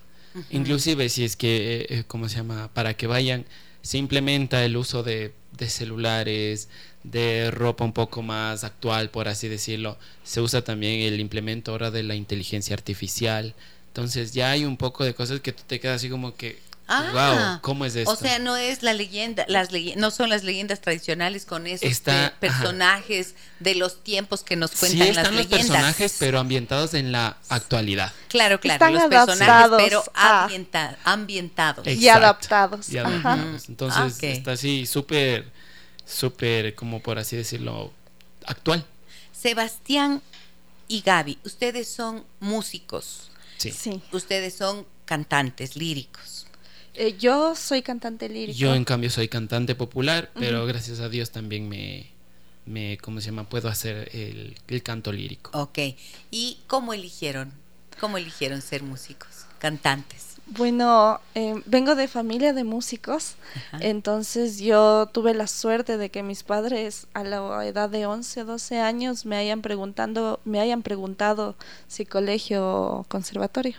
[0.50, 2.70] Inclusive si es que, eh, eh, ¿cómo se llama?
[2.74, 3.46] Para que vayan,
[3.82, 6.70] se implementa el uso de, de celulares,
[7.04, 9.98] de ropa un poco más actual, por así decirlo.
[10.24, 13.54] Se usa también el implemento ahora de la inteligencia artificial.
[13.88, 17.56] Entonces ya hay un poco de cosas que tú te quedas así como que, Ah,
[17.56, 18.12] wow, ¿cómo es esto?
[18.12, 22.36] O sea, no es la leyenda, las no son las leyendas tradicionales con esos Está-
[22.40, 25.68] personajes de los tiempos que nos sí cuentan las están los leyendas.
[25.68, 28.14] personajes, pero ambientados en la actualidad.
[28.28, 31.88] Claro, claro, Están los personajes, adaptados pero a- ambienta- ambientados.
[31.88, 32.90] Y adaptados.
[32.90, 33.10] Y Ajá.
[33.10, 33.68] adaptados.
[33.70, 35.52] Entonces Ah, está así súper,
[36.06, 37.92] súper, como por así decirlo,
[38.46, 38.86] actual.
[39.34, 40.22] Sebastián
[40.88, 43.72] y Gaby, ustedes son músicos, Sí.
[43.72, 44.02] Sí.
[44.12, 46.45] ustedes son cantantes líricos.
[46.96, 48.58] Eh, yo soy cantante lírico.
[48.58, 52.12] Yo en cambio soy cantante popular, pero gracias a Dios también me,
[52.66, 53.50] me ¿cómo se llama?
[53.50, 55.52] Puedo hacer el, el canto lírico.
[55.54, 55.80] Ok.
[56.32, 57.52] ¿Y cómo eligieron?
[58.00, 60.36] ¿Cómo eligieron ser músicos, cantantes?
[60.48, 63.36] Bueno, eh, vengo de familia de músicos,
[63.80, 68.80] entonces yo tuve la suerte de que mis padres a la edad de 11, 12
[68.80, 71.56] años me hayan, preguntando, me hayan preguntado
[71.88, 73.76] si colegio o conservatorio.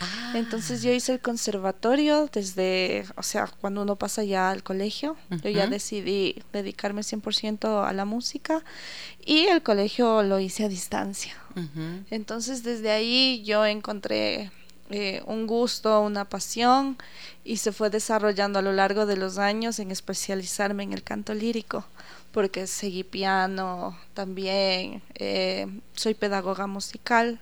[0.00, 0.32] Ah.
[0.34, 5.50] Entonces yo hice el conservatorio desde, o sea, cuando uno pasa ya al colegio, yo
[5.50, 8.62] ya decidí dedicarme 100% a la música
[9.24, 11.34] y el colegio lo hice a distancia.
[12.10, 14.50] Entonces desde ahí yo encontré
[14.90, 16.98] eh, un gusto, una pasión
[17.44, 21.32] y se fue desarrollando a lo largo de los años en especializarme en el canto
[21.32, 21.84] lírico
[22.34, 27.40] porque seguí piano también, eh, soy pedagoga musical,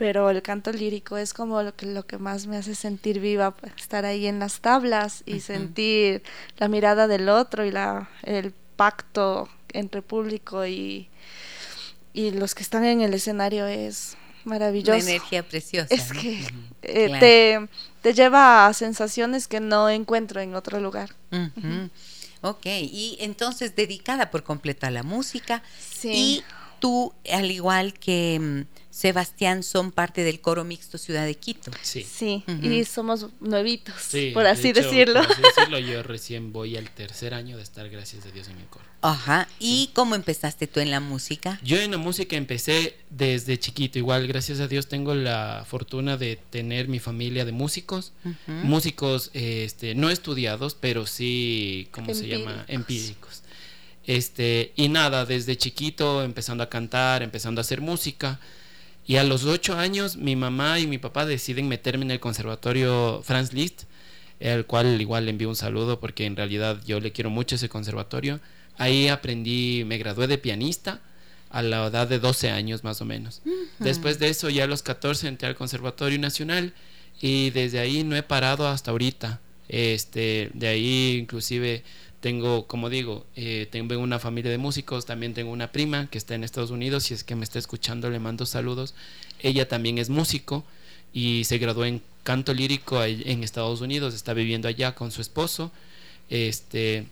[0.00, 3.54] pero el canto lírico es como lo que, lo que más me hace sentir viva,
[3.76, 6.22] estar ahí en las tablas y sentir
[6.56, 11.10] la mirada del otro y la, el pacto entre público y,
[12.14, 14.98] y los que están en el escenario es Maravilloso.
[14.98, 15.94] Una energía preciosa.
[15.94, 16.46] Es que
[16.80, 17.68] eh, te,
[18.00, 21.14] te, lleva a sensaciones que no encuentro en otro lugar.
[22.40, 25.62] Ok, y entonces dedicada por completo a la música.
[25.78, 26.10] Sí.
[26.10, 26.44] Y
[26.80, 31.70] tú, al igual que mm, Sebastián, son parte del coro mixto Ciudad de Quito.
[31.80, 32.02] Sí.
[32.02, 33.94] Sí, y somos nuevitos,
[34.34, 35.22] por así decirlo.
[35.22, 38.58] Por así decirlo, yo recién voy al tercer año de estar, gracias a Dios, en
[38.58, 38.84] el coro.
[39.02, 39.48] Ajá.
[39.58, 41.58] ¿Y cómo empezaste tú en la música?
[41.62, 43.98] Yo en la música empecé desde chiquito.
[43.98, 48.12] Igual, gracias a Dios, tengo la fortuna de tener mi familia de músicos.
[48.46, 52.64] Músicos este, no estudiados, pero sí, ¿cómo se llama?
[52.68, 53.29] Empíricos.
[54.06, 58.40] Este, y nada, desde chiquito empezando a cantar, empezando a hacer música.
[59.06, 63.22] Y a los ocho años mi mamá y mi papá deciden meterme en el conservatorio
[63.24, 63.84] Franz Liszt,
[64.42, 67.68] al cual igual le envío un saludo porque en realidad yo le quiero mucho ese
[67.68, 68.40] conservatorio.
[68.78, 71.00] Ahí aprendí, me gradué de pianista
[71.50, 73.42] a la edad de 12 años más o menos.
[73.80, 76.72] Después de eso, ya a los 14 entré al Conservatorio Nacional
[77.20, 79.40] y desde ahí no he parado hasta ahorita.
[79.68, 81.84] Este, de ahí inclusive
[82.20, 86.34] tengo, como digo, eh, tengo una familia de músicos, también tengo una prima que está
[86.34, 88.94] en Estados Unidos, si es que me está escuchando le mando saludos.
[89.40, 90.64] Ella también es músico
[91.14, 95.72] y se graduó en canto lírico en Estados Unidos, está viviendo allá con su esposo.
[96.28, 97.06] Este,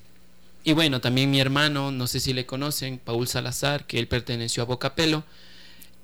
[0.62, 4.62] y bueno, también mi hermano, no sé si le conocen, Paul Salazar, que él perteneció
[4.62, 5.24] a Bocapelo.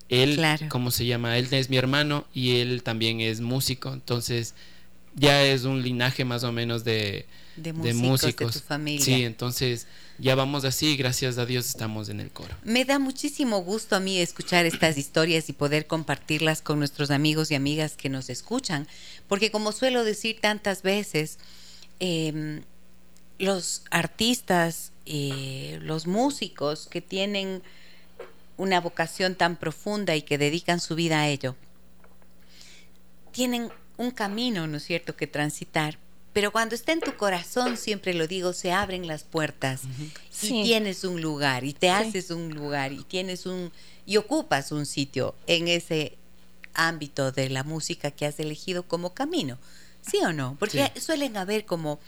[0.08, 1.36] Él, ¿cómo se llama?
[1.36, 3.92] Él es mi hermano y él también es músico.
[3.92, 4.54] Entonces,
[5.14, 9.04] ya es un linaje más o menos de, de músicos, de, tu familia.
[9.04, 9.86] Sí, entonces
[10.18, 12.54] ya vamos así, gracias a Dios estamos en el coro.
[12.62, 17.50] Me da muchísimo gusto a mí escuchar estas historias y poder compartirlas con nuestros amigos
[17.50, 18.86] y amigas que nos escuchan,
[19.28, 21.38] porque como suelo decir tantas veces,
[22.00, 22.62] eh,
[23.38, 27.62] los artistas, eh, los músicos que tienen
[28.56, 31.56] una vocación tan profunda y que dedican su vida a ello,
[33.32, 35.98] tienen un camino, ¿no es cierto?, que transitar.
[36.34, 39.82] Pero cuando está en tu corazón, siempre lo digo, se abren las puertas
[40.42, 43.72] y tienes un lugar y te haces un lugar y tienes un
[44.04, 46.18] y ocupas un sitio en ese
[46.74, 49.58] ámbito de la música que has elegido como camino.
[50.02, 50.56] ¿Sí o no?
[50.58, 52.00] Porque suelen haber como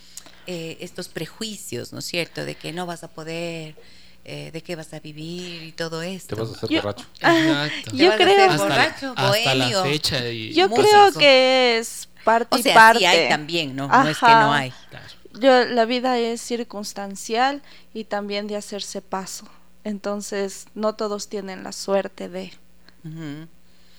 [0.48, 2.44] eh, estos prejuicios, ¿no es cierto?
[2.44, 3.76] De que no vas a poder,
[4.24, 6.34] eh, de qué vas a vivir y todo esto.
[6.34, 7.06] Te vas a hacer borracho.
[7.94, 10.20] Yo creo, hasta, borracho, hasta la fecha.
[10.28, 12.98] yo creo que es parte o sea, y parte.
[12.98, 13.88] Sí hay también, ¿no?
[13.88, 14.72] No es que no hay.
[15.40, 17.62] Yo, la vida es circunstancial
[17.94, 19.46] y también de hacerse paso.
[19.84, 22.52] Entonces, no todos tienen la suerte de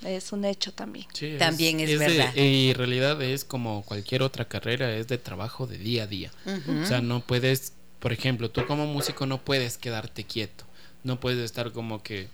[0.03, 1.07] es un hecho también.
[1.39, 2.35] también es, verdad.
[2.35, 6.31] y en realidad es como cualquier otra carrera, es de trabajo de día a día.
[6.45, 10.65] O sea, no puedes, por ejemplo, tú como músico no puedes quedarte quieto,
[11.03, 12.27] no puedes estar como que,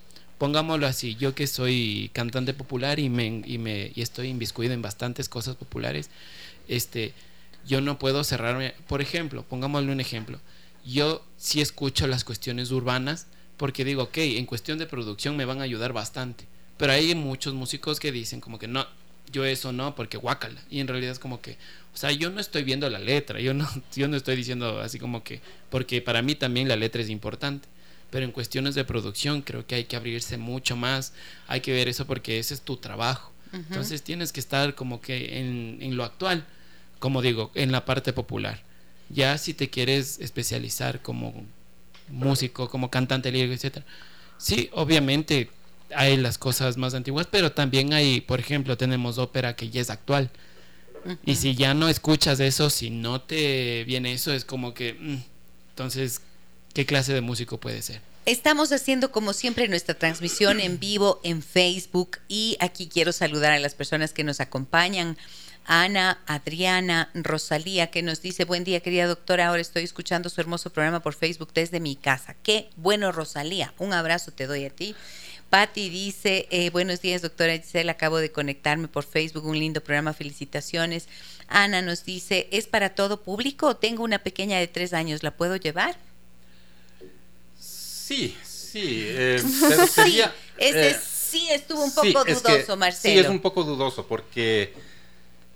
[0.43, 4.81] pongámoslo así, yo que soy cantante popular y me, y me y estoy inviscuido en
[4.81, 6.09] bastantes cosas populares,
[6.67, 7.13] este,
[7.65, 10.39] yo no puedo cerrarme, por ejemplo, pongámosle un ejemplo,
[10.85, 15.61] yo sí escucho las cuestiones urbanas porque digo, ok, en cuestión de producción me van
[15.61, 16.45] a ayudar bastante
[16.77, 18.85] pero hay muchos músicos que dicen como que no,
[19.31, 20.61] yo eso no, porque guácala.
[20.69, 21.57] Y en realidad es como que,
[21.93, 24.99] o sea, yo no estoy viendo la letra, yo no, yo no estoy diciendo así
[24.99, 27.67] como que, porque para mí también la letra es importante.
[28.13, 31.13] Pero en cuestiones de producción creo que hay que abrirse mucho más,
[31.47, 33.33] hay que ver eso porque ese es tu trabajo.
[33.51, 36.45] Entonces tienes que estar como que en, en lo actual,
[36.99, 38.61] como digo, en la parte popular.
[39.09, 41.33] Ya si te quieres especializar como
[42.07, 43.85] músico, como cantante lírico, etcétera,
[44.37, 45.49] sí, obviamente
[45.95, 49.89] hay las cosas más antiguas, pero también hay, por ejemplo, tenemos ópera que ya es
[49.89, 50.29] actual.
[51.25, 55.17] Y si ya no escuchas eso, si no te viene eso, es como que, mm,
[55.69, 56.21] entonces,
[56.73, 58.01] ¿qué clase de músico puede ser?
[58.25, 63.59] Estamos haciendo como siempre nuestra transmisión en vivo en Facebook y aquí quiero saludar a
[63.59, 65.17] las personas que nos acompañan
[65.65, 70.71] Ana, Adriana, Rosalía, que nos dice, buen día querida doctora, ahora estoy escuchando su hermoso
[70.71, 72.35] programa por Facebook desde mi casa.
[72.43, 74.95] Qué bueno Rosalía, un abrazo te doy a ti.
[75.49, 80.13] Patti dice, eh, buenos días doctora Giselle, acabo de conectarme por Facebook, un lindo programa,
[80.13, 81.07] felicitaciones.
[81.47, 83.75] Ana nos dice, ¿es para todo público?
[83.75, 85.95] Tengo una pequeña de tres años, ¿la puedo llevar?
[88.05, 90.27] Sí, sí, eh, pero sería...
[90.27, 93.13] Sí, ese eh, sí estuvo un poco sí, es dudoso, que- Marcelo.
[93.13, 94.73] Sí, es un poco dudoso porque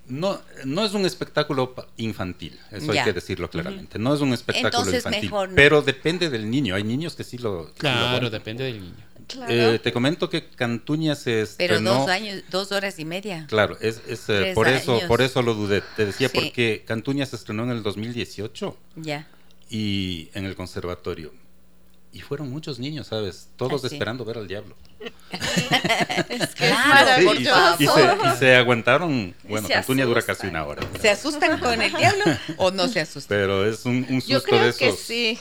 [0.08, 3.02] no, no es un espectáculo infantil, eso Ya.
[3.02, 4.00] hay que decirlo claramente.
[4.00, 5.56] No es un espectáculo Entonces, infantil, mejor no.
[5.56, 6.76] pero depende del niño.
[6.76, 7.64] Hay niños que sí lo.
[7.64, 8.32] lo Claro, aguantan.
[8.32, 8.96] depende del niño.
[9.28, 9.52] Claro.
[9.54, 11.94] Eh, te comento que Cantuña se Pero estrenó.
[11.96, 13.46] dos años, dos horas y media.
[13.50, 15.82] Claro, es, es, eh, por eso por eso lo dudé.
[15.98, 16.40] Te decía Sí.
[16.40, 19.28] porque Cantuña se estrenó en el 2018 Ya.
[19.70, 21.34] y en el conservatorio.
[22.14, 23.50] Y fueron muchos niños, ¿sabes?
[23.58, 24.76] Todos Ah, esperando ver al diablo.
[26.30, 27.44] es que Claro, Sí,
[27.80, 28.02] y, y se,
[28.34, 29.36] y se aguantaron.
[29.44, 30.36] Bueno, se Cantuña dura asustan.
[30.36, 30.82] casi una hora.
[31.00, 32.24] ¿Se asustan con el diablo
[32.58, 33.38] o no se asustan?
[33.38, 35.40] Pero es un, un Yo susto de que esos, sí.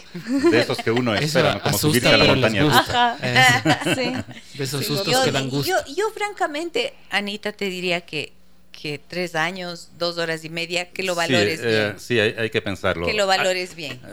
[0.51, 1.63] de esos que uno Eso espera, ¿no?
[1.63, 3.17] como subirse a la montaña rusa.
[3.23, 3.95] Eso.
[3.95, 4.35] Sí.
[4.59, 5.71] De esos Sí, sustos yo, que dan gusto.
[5.87, 8.33] yo, yo, francamente, Anita, te diría que,
[8.73, 12.01] que tres años, dos horas y media, que lo valores sí, eh, bien.
[12.01, 13.07] sí, hay, hay que pensarlo.
[13.07, 13.99] que lo valores bien.
[14.05, 14.09] Ah,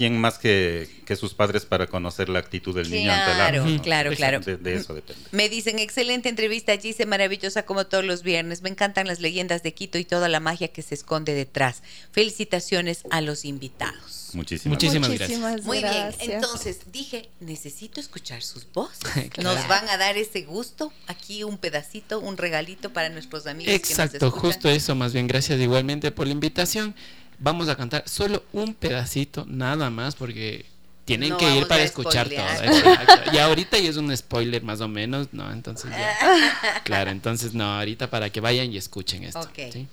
[0.00, 3.58] ¿Quién más que, que sus padres para conocer la actitud del niño ante el arte,
[3.58, 3.82] ¿no?
[3.82, 4.40] claro, claro.
[4.40, 5.22] De, de eso depende.
[5.30, 8.62] Me dicen, excelente entrevista, Gise, maravillosa como todos los viernes.
[8.62, 11.82] Me encantan las leyendas de Quito y toda la magia que se esconde detrás.
[12.12, 14.30] Felicitaciones a los invitados.
[14.32, 16.28] Muchísimas, Muchísimas Muchísimas Muy bien, gracias.
[16.30, 19.00] entonces dije, necesito escuchar sus voces.
[19.30, 19.54] Claro.
[19.54, 20.94] Nos van a dar ese gusto.
[21.08, 23.74] Aquí un pedacito, un regalito para nuestros amigos.
[23.74, 26.94] Exacto, que nos justo eso, más bien gracias igualmente por la invitación.
[27.40, 30.66] Vamos a cantar solo un pedacito, nada más, porque
[31.06, 32.38] tienen No que ir para escuchar todo.
[32.38, 33.30] exacto.
[33.32, 35.50] Y ahorita ya es un spoiler más o menos, ¿no?
[35.50, 36.82] Entonces ya.
[36.84, 39.40] Claro, entonces no, ahorita para que vayan y escuchen esto.
[39.40, 39.58] Ok.
[39.72, 39.88] ¿sí?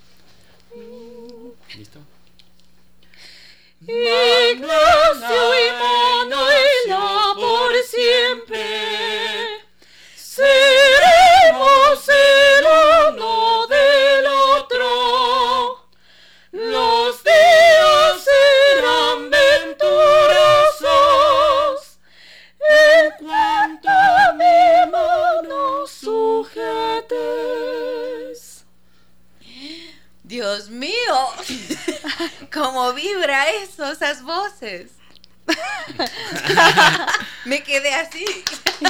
[1.76, 2.00] ¿Listo?
[3.82, 8.66] Ignacio y Manuela por siempre
[10.16, 10.97] seremos
[27.28, 28.64] sujetes.
[30.24, 30.94] Dios mío,
[32.54, 34.92] cómo vibra eso, esas voces.
[37.46, 38.26] Me quedé así.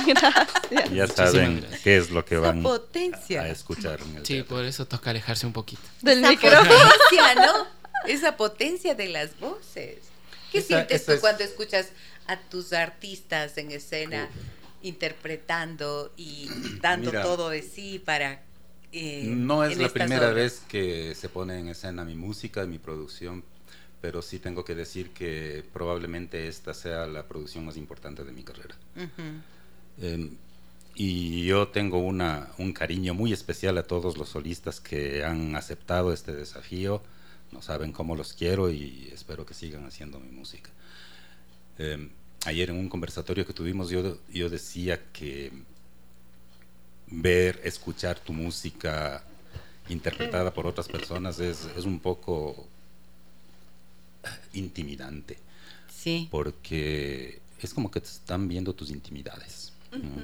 [0.06, 0.48] Gracias.
[0.92, 1.82] Ya saben gracias.
[1.82, 3.44] qué es lo que van potencia.
[3.44, 4.56] a escuchar en el Sí, teatro.
[4.58, 5.82] por eso toca alejarse un poquito.
[6.02, 6.70] Del Esa micrófono.
[6.70, 7.68] potencia, ¿no?
[8.08, 10.00] Esa potencia de las voces.
[10.52, 11.88] ¿Qué Esa- sientes esa tú es- cuando escuchas
[12.26, 14.28] a tus artistas en escena
[14.82, 16.50] interpretando y
[16.82, 17.24] dando Mira.
[17.24, 18.44] todo de sí para...
[18.92, 20.36] eh, No es la primera obras?
[20.36, 23.44] vez que se pone en escena mi música y mi producción,
[24.02, 28.44] pero sí tengo que decir que probablemente esta sea la producción más importante de mi
[28.44, 28.76] carrera.
[30.02, 30.32] Eh,
[30.96, 36.12] y yo tengo una, un cariño muy especial a todos los solistas que han aceptado
[36.14, 37.04] este desafío.
[37.52, 40.70] No saben cómo los quiero y espero que sigan haciendo mi música.
[41.78, 42.10] Eh,
[42.48, 45.52] ayer en un conversatorio que tuvimos yo, yo decía que
[47.08, 49.24] ver, escuchar tu música
[49.90, 52.68] interpretada por otras personas es, es un poco
[54.54, 55.38] intimidante
[55.94, 59.74] Sí, porque es como que te están viendo tus intimidades.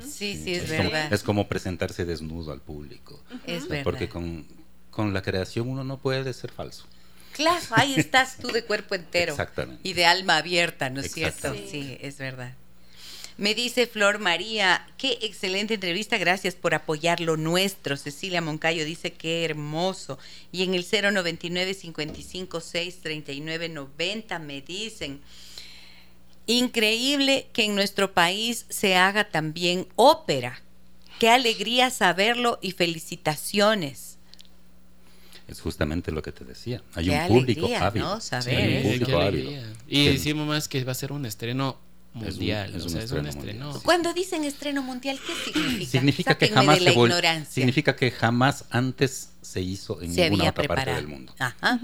[0.01, 1.11] sí, sí, es como- verdad.
[1.13, 3.21] es como presentarse desnudo al público.
[3.45, 3.83] es verdad.
[3.83, 4.45] Porque con,
[4.91, 6.85] con la creación uno no puede ser falso.
[7.33, 9.33] Claro, ahí estás tú de cuerpo entero.
[9.33, 9.87] Exactamente.
[9.87, 11.47] Y de alma abierta, ¿no es cierto?
[11.47, 11.71] Exactamente.
[11.71, 12.53] Sí, es verdad.
[13.37, 17.97] Me dice Flor María, qué excelente entrevista, gracias por apoyar lo nuestro.
[17.97, 20.19] Cecilia Moncayo dice qué hermoso.
[20.51, 25.21] Y en el 099 55 6 39 90 me dicen,
[26.45, 30.61] increíble que en nuestro país se haga también ópera.
[31.19, 34.12] Qué alegría saberlo y felicitaciones.
[35.47, 36.81] Es justamente lo que te decía.
[36.95, 38.15] Hay Qué un público alegría, ávido.
[38.15, 38.21] ¿no?
[38.21, 39.51] Saber, Sí, hay un público ávido.
[39.87, 41.77] Y decimos más que va a ser un estreno
[42.15, 42.73] un- mundial.
[42.75, 43.81] es o un sea, es un estreno.
[43.83, 45.91] Cuando dicen estreno mundial, ¿qué significa?
[45.91, 50.29] Significa que jamás de la se vol- significa que jamás antes se hizo en se
[50.29, 51.33] ninguna otra parte del mundo.
[51.39, 51.79] Ajá.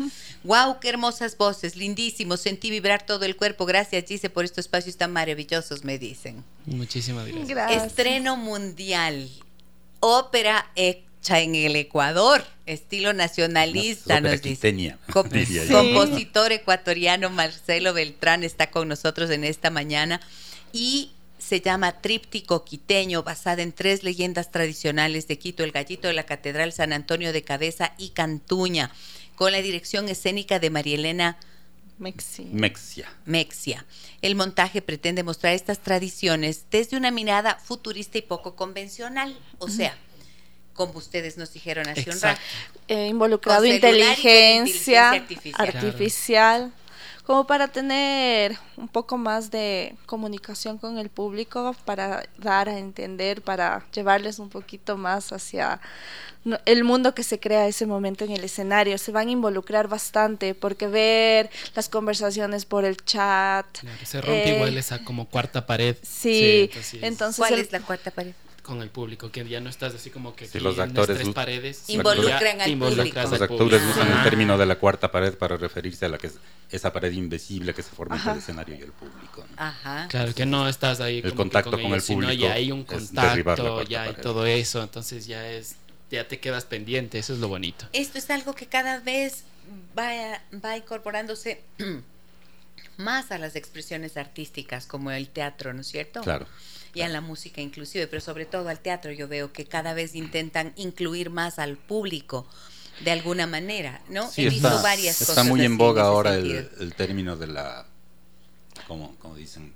[0.45, 2.37] Wow, qué hermosas voces, lindísimo.
[2.37, 3.65] Sentí vibrar todo el cuerpo.
[3.65, 6.43] Gracias, Gise, por estos espacios tan maravillosos, me dicen.
[6.65, 7.47] Muchísimas gracias.
[7.49, 7.83] Gracias.
[7.87, 9.29] Estreno mundial.
[9.99, 10.71] Ópera
[11.27, 12.43] en el Ecuador.
[12.65, 14.95] Estilo nacionalista, nos dice.
[15.11, 20.21] Compositor ecuatoriano Marcelo Beltrán está con nosotros en esta mañana.
[20.71, 26.13] Y se llama Tríptico Quiteño, basada en tres leyendas tradicionales de Quito, el gallito de
[26.13, 28.91] la Catedral San Antonio de Cabeza y Cantuña,
[29.35, 31.37] con la dirección escénica de María Elena
[31.97, 32.45] Mexia.
[32.51, 33.09] Mexia.
[33.25, 33.85] Mexia.
[34.21, 39.97] El montaje pretende mostrar estas tradiciones desde una mirada futurista y poco convencional, o sea,
[40.79, 42.39] como ustedes nos dijeron hace un rato.
[42.87, 44.15] Eh, involucrado inteligencia,
[44.55, 45.67] inteligencia artificial.
[45.67, 46.71] artificial,
[47.25, 53.41] como para tener un poco más de comunicación con el público, para dar a entender,
[53.41, 55.81] para llevarles un poquito más hacia
[56.65, 58.97] el mundo que se crea ese momento en el escenario.
[58.97, 63.65] Se van a involucrar bastante porque ver las conversaciones por el chat.
[63.79, 65.97] Claro, se rompe eh, igual esa como cuarta pared.
[66.01, 68.31] Sí, entonces, entonces ¿Cuál el- es la cuarta pared?
[68.69, 71.17] Con el público, que ya no estás así como que Sí, los en las actores
[71.17, 71.83] tres paredes.
[71.89, 73.19] Involucran al público.
[73.19, 73.89] Los actores público.
[73.91, 74.23] usan el Ajá.
[74.23, 76.35] término de la cuarta pared para referirse a la que es
[76.69, 78.39] esa pared invisible que se forma entre el Ajá.
[78.43, 79.43] escenario y el público.
[79.49, 79.53] ¿no?
[79.61, 80.07] Ajá.
[80.09, 82.83] Claro, que no estás ahí El contacto con ellos, el sino público ya hay un
[82.83, 84.23] contacto, ya hay pared.
[84.23, 85.75] todo eso, entonces ya es,
[86.11, 87.85] ya te quedas pendiente, eso es lo bonito.
[87.91, 89.43] Esto es algo que cada vez
[89.97, 91.61] va, va incorporándose
[92.97, 96.21] más a las expresiones artísticas, como el teatro, ¿no es cierto?
[96.21, 96.45] Claro.
[96.93, 100.15] Y a la música inclusive, pero sobre todo al teatro yo veo que cada vez
[100.15, 102.47] intentan incluir más al público
[103.03, 104.29] de alguna manera, ¿no?
[104.29, 107.85] Sí, He visto varias está cosas muy en boga ahora el, el término de la,
[108.87, 109.73] como, como dicen,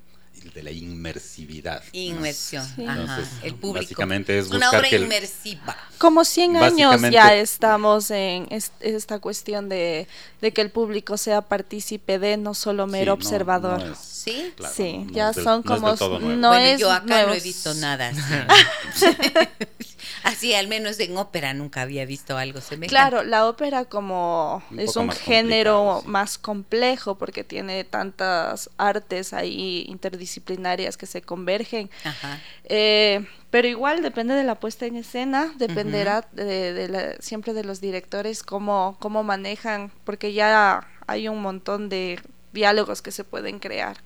[0.52, 1.82] de la inmersividad.
[1.82, 1.88] ¿no?
[1.92, 2.84] Inmersión, Sí.
[2.86, 3.00] ajá.
[3.00, 3.82] Entonces, el público.
[3.84, 5.76] básicamente es una buscar obra que el- inmersiva.
[5.98, 10.06] Como 100 años ya estamos en est- esta cuestión de,
[10.40, 13.80] de que el público sea partícipe de, no solo mero Sí, no- observador.
[13.84, 14.52] no es- ¿Sí?
[14.56, 15.88] claro, sí, no- no ya es del- son no es como...
[15.90, 16.40] del todo nuevo.
[16.40, 17.42] no bueno, es yo acá no he nuevos.
[17.42, 18.10] visto nada
[20.24, 20.54] así.
[20.54, 22.88] al menos en ópera nunca había visto algo semejante.
[22.88, 26.08] Claro, la ópera como Un es un más género sí.
[26.08, 31.90] más complejo porque tiene tantas artes ahí interdisciplinarias que se convergen.
[32.04, 32.40] Ajá.
[32.64, 37.62] Eh, pero igual depende de la puesta en escena, dependerá de, de la- siempre de
[37.62, 42.18] los directores cómo, cómo manejan, porque ya hay un montón de
[42.52, 43.98] diálogos que se pueden crear.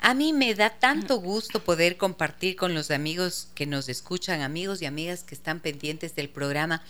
[0.00, 4.82] A mí me da tanto gusto poder compartir con los amigos que nos escuchan, amigos
[4.82, 6.82] y amigas que están pendientes del programa,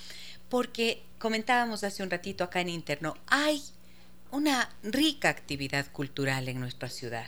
[0.49, 3.63] porque comentábamos hace un ratito acá en interno, hay
[4.31, 7.27] una rica actividad cultural en nuestra ciudad,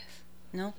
[0.51, 0.73] ¿no?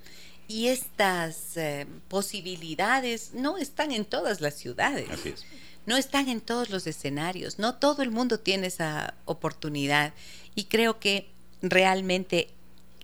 [0.48, 5.44] Y estas eh, posibilidades no están en todas las ciudades Así es.
[5.86, 10.12] no están en todos los escenarios, no todo el mundo tiene esa oportunidad
[10.54, 11.30] y creo que
[11.62, 12.50] realmente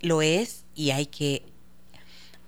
[0.00, 1.44] lo es y hay que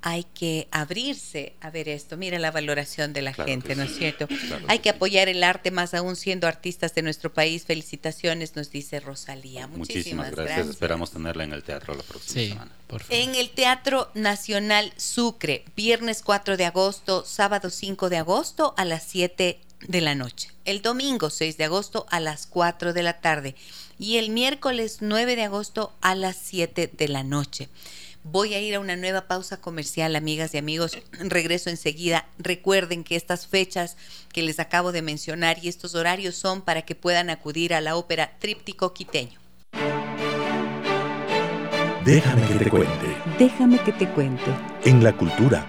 [0.02, 2.16] hay que abrirse a ver esto.
[2.16, 3.92] Mira la valoración de la Claro gente, ¿no sí.
[3.92, 4.26] es cierto?
[4.28, 4.96] Claro hay que que sí.
[4.96, 7.64] apoyar el arte más aún siendo artistas de nuestro país.
[7.64, 9.66] Felicitaciones, nos dice Rosalía.
[9.66, 10.68] Muchísimas, Muchísimas, gracias.
[10.68, 12.70] Esperamos tenerla en el teatro la próxima Sí, semana.
[12.86, 13.14] por favor.
[13.22, 19.02] en el Teatro Nacional Sucre, viernes 4 de agosto, sábado 5 de agosto a las
[19.04, 20.50] 7 de la noche.
[20.64, 23.54] El domingo 6 de agosto a las 4 de la tarde.
[24.00, 27.68] Y el miércoles 9 de agosto a las 7 de la noche.
[28.30, 30.98] Voy a ir a una nueva pausa comercial, amigas y amigos.
[31.12, 32.28] Regreso enseguida.
[32.38, 33.96] Recuerden que estas fechas
[34.32, 37.96] que les acabo de mencionar y estos horarios son para que puedan acudir a la
[37.96, 39.40] ópera Tríptico Quiteño.
[42.04, 43.16] Déjame que te cuente.
[43.38, 44.50] Déjame que te cuente.
[44.84, 45.66] En la cultura.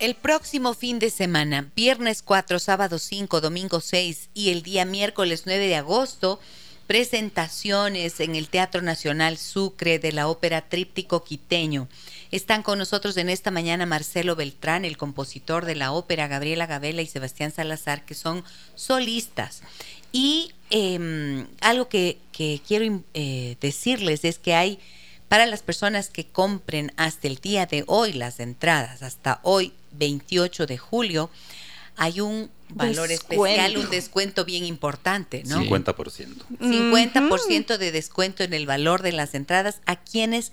[0.00, 5.44] El próximo fin de semana, viernes 4, sábado 5, domingo 6 y el día miércoles
[5.46, 6.40] 9 de agosto,
[6.88, 11.88] presentaciones en el Teatro Nacional Sucre de la ópera Tríptico Quiteño.
[12.32, 17.00] Están con nosotros en esta mañana Marcelo Beltrán, el compositor de la ópera, Gabriela Gabela
[17.00, 18.42] y Sebastián Salazar, que son
[18.74, 19.62] solistas.
[20.12, 24.80] Y eh, algo que, que quiero eh, decirles es que hay
[25.34, 30.64] para las personas que compren hasta el día de hoy las entradas, hasta hoy 28
[30.64, 31.28] de julio,
[31.96, 33.46] hay un valor Descuento.
[33.46, 35.60] especial, un descuento bien importante, ¿no?
[35.60, 36.36] 50%.
[36.60, 40.52] 50% de descuento en el valor de las entradas a quienes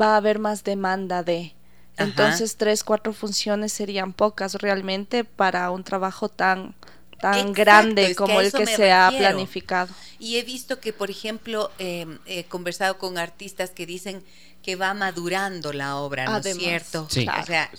[0.00, 1.52] va a haber más demanda de.
[2.00, 2.08] Ajá.
[2.08, 6.74] Entonces, tres, cuatro funciones serían pocas realmente para un trabajo tan
[7.20, 9.92] tan Exacto, grande como el que se ha planificado.
[10.18, 14.22] Y he visto que, por ejemplo, eh, he conversado con artistas que dicen
[14.62, 17.06] que va madurando la obra, ¿no es cierto?
[17.10, 17.26] Sí.
[17.28, 17.70] O sea,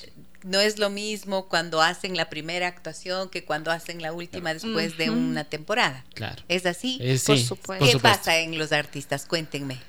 [0.43, 4.97] no es lo mismo cuando hacen la primera actuación que cuando hacen la última después
[4.97, 6.05] de una temporada.
[6.13, 6.41] Claro.
[6.47, 6.97] ¿Es así?
[7.01, 7.85] Eh, Por sí, supuesto.
[7.85, 8.19] ¿Qué supuesto.
[8.19, 9.25] pasa en los artistas?
[9.25, 9.79] Cuéntenme.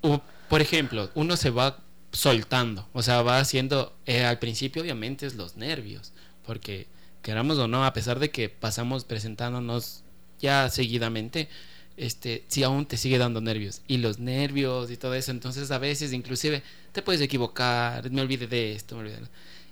[0.00, 1.78] O, por ejemplo, uno se va
[2.12, 6.12] soltando, o sea, va haciendo, eh, al principio obviamente es los nervios,
[6.46, 6.86] porque
[7.22, 10.02] queramos o no, a pesar de que pasamos presentándonos
[10.40, 11.48] ya seguidamente,
[11.96, 15.78] este, si aún te sigue dando nervios, y los nervios y todo eso, entonces a
[15.78, 19.28] veces inclusive te puedes equivocar, me olvidé de esto, me olvidé de-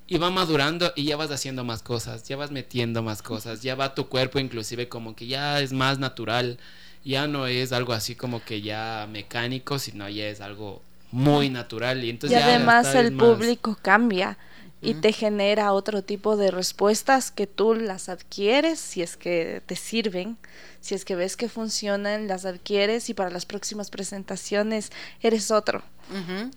[0.07, 3.75] y va madurando y ya vas haciendo más cosas, ya vas metiendo más cosas, ya
[3.75, 6.57] va tu cuerpo inclusive como que ya es más natural,
[7.05, 10.81] ya no es algo así como que ya mecánico, sino ya es algo
[11.11, 14.37] muy natural y entonces y ya además el más- público cambia
[14.83, 19.75] y te genera otro tipo de respuestas que tú las adquieres si es que te
[19.75, 20.37] sirven,
[20.79, 24.91] si es que ves que funcionan, las adquieres y para las próximas presentaciones
[25.21, 25.83] eres otro,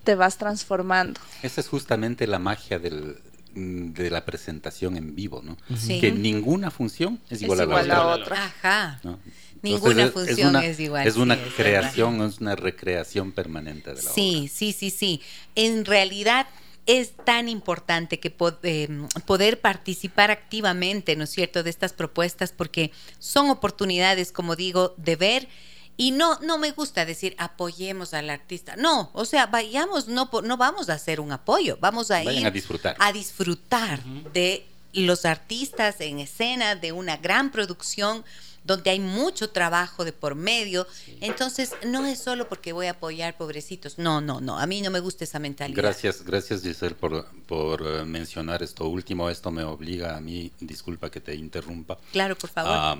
[0.04, 1.20] te vas transformando.
[1.42, 3.18] Esa es justamente la magia del,
[3.54, 5.58] mm, de la presentación en vivo, ¿no?
[5.76, 6.00] Sí.
[6.00, 8.24] Que ninguna función es igual, igual a la a otra.
[8.24, 8.44] otra.
[8.46, 9.00] Ajá.
[9.04, 9.18] ¿no?
[9.64, 14.02] Ninguna Entonces, función una- es igual, Es una sí, creación, es una recreación permanente de
[14.02, 15.20] la Sí, sí, sí, sí.
[15.54, 16.46] En realidad
[16.86, 18.88] es tan importante que po- eh,
[19.24, 25.16] poder participar activamente, ¿no es cierto?, de estas propuestas porque son oportunidades, como digo, de
[25.16, 25.48] ver
[25.96, 28.76] y no no me gusta decir apoyemos al artista.
[28.76, 32.46] No, o sea, vayamos no no vamos a hacer un apoyo, vamos a Vayan ir
[32.46, 32.96] a disfrutar.
[32.98, 34.02] a disfrutar
[34.34, 38.24] de los artistas en escena, de una gran producción
[38.64, 40.86] donde hay mucho trabajo de por medio.
[41.20, 43.98] Entonces, no es solo porque voy a apoyar pobrecitos.
[43.98, 44.58] No, no, no.
[44.58, 45.76] A mí no me gusta esa mentalidad.
[45.76, 49.28] Gracias, gracias Giselle por, por eh, mencionar esto último.
[49.30, 52.72] Esto me obliga a mí, disculpa que te interrumpa, Claro, por favor.
[52.72, 52.98] a,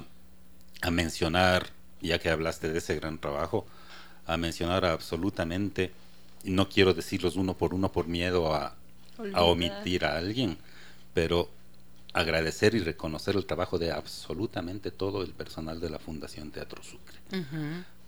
[0.82, 3.66] a mencionar, ya que hablaste de ese gran trabajo,
[4.26, 5.92] a mencionar absolutamente,
[6.44, 8.74] no quiero decirlos uno por uno por miedo a,
[9.36, 10.58] omitir a alguien,
[11.12, 11.48] pero
[12.14, 17.18] agradecer y reconocer el trabajo de absolutamente todo el personal de la Fundación Teatro Sucre.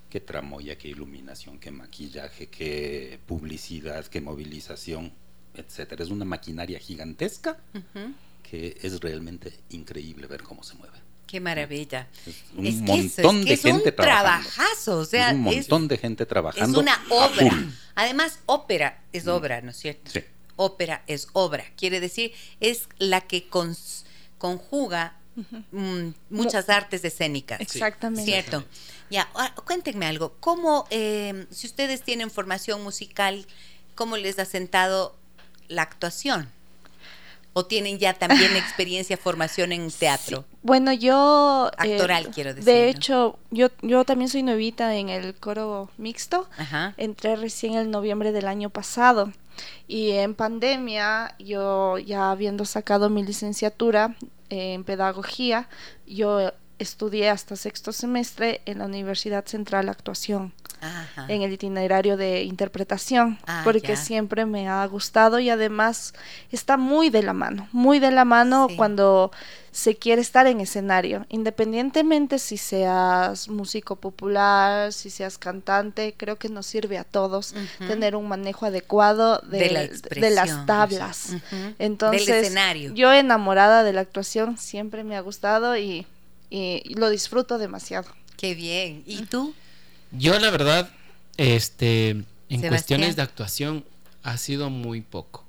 [0.08, 5.12] Qué tramoya, qué iluminación, qué maquillaje, qué publicidad, qué movilización,
[5.54, 6.04] etcétera.
[6.04, 7.58] Es una maquinaria gigantesca
[8.48, 10.96] que es realmente increíble ver cómo se mueve.
[11.26, 12.06] Qué maravilla.
[12.24, 14.48] Es un Es que eso, montón es que de es gente un trabajando.
[14.50, 16.78] trabajazo, o sea, es un es- montón de gente Es trabajando.
[16.80, 17.68] una a obra.
[17.96, 20.08] Además, ópera es obra, ¿no es cierto?
[20.08, 20.20] Sí.
[20.56, 21.64] Ópera es obra.
[21.76, 24.04] Quiere decir, es la que cons-
[24.38, 25.14] conjuga
[25.72, 27.60] mm, muchas artes escénicas.
[27.60, 28.24] Exactamente.
[28.30, 28.64] Cierto.
[29.10, 30.34] Ya, ah, cuéntenme algo.
[30.40, 33.46] ¿Cómo, eh, si ustedes tienen formación musical,
[33.94, 35.14] cómo les ha sentado
[35.68, 36.50] la actuación?
[37.52, 40.44] ¿O tienen ya también experiencia, formación en teatro?
[40.62, 41.70] Bueno, yo...
[41.84, 42.88] eh, Actoral, quiero decir, De ¿no?
[42.90, 46.48] hecho, yo, yo también soy nuevita en el coro mixto.
[46.58, 46.92] Ajá.
[46.96, 49.32] Entré recién el noviembre del año pasado
[49.88, 54.16] y en pandemia yo ya habiendo sacado mi licenciatura
[54.48, 55.68] en pedagogía,
[56.06, 61.26] yo estudié hasta sexto semestre en la Universidad Central Actuación Ajá.
[61.28, 63.96] en el itinerario de interpretación, Ah, porque ya.
[63.96, 66.14] siempre me ha gustado y además
[66.52, 68.76] está muy de la mano, muy de la mano Sí.
[68.76, 69.30] cuando
[69.72, 76.48] se quiere estar en escenario, independientemente si seas músico popular, si seas cantante, creo que
[76.48, 81.30] nos sirve a todos tener un manejo adecuado de, De la de las tablas.
[81.34, 81.74] Ujú.
[81.78, 82.94] Entonces, Del escenario.
[82.94, 86.06] yo enamorada de la actuación, siempre me ha gustado y,
[86.48, 88.08] y- y lo disfruto demasiado.
[88.38, 89.02] Qué bien.
[89.06, 89.54] ¿Y tú?
[90.12, 90.90] Yo la verdad,
[91.36, 92.70] este, en Sebastián.
[92.70, 93.84] cuestiones de actuación
[94.22, 95.44] ha sido muy poco.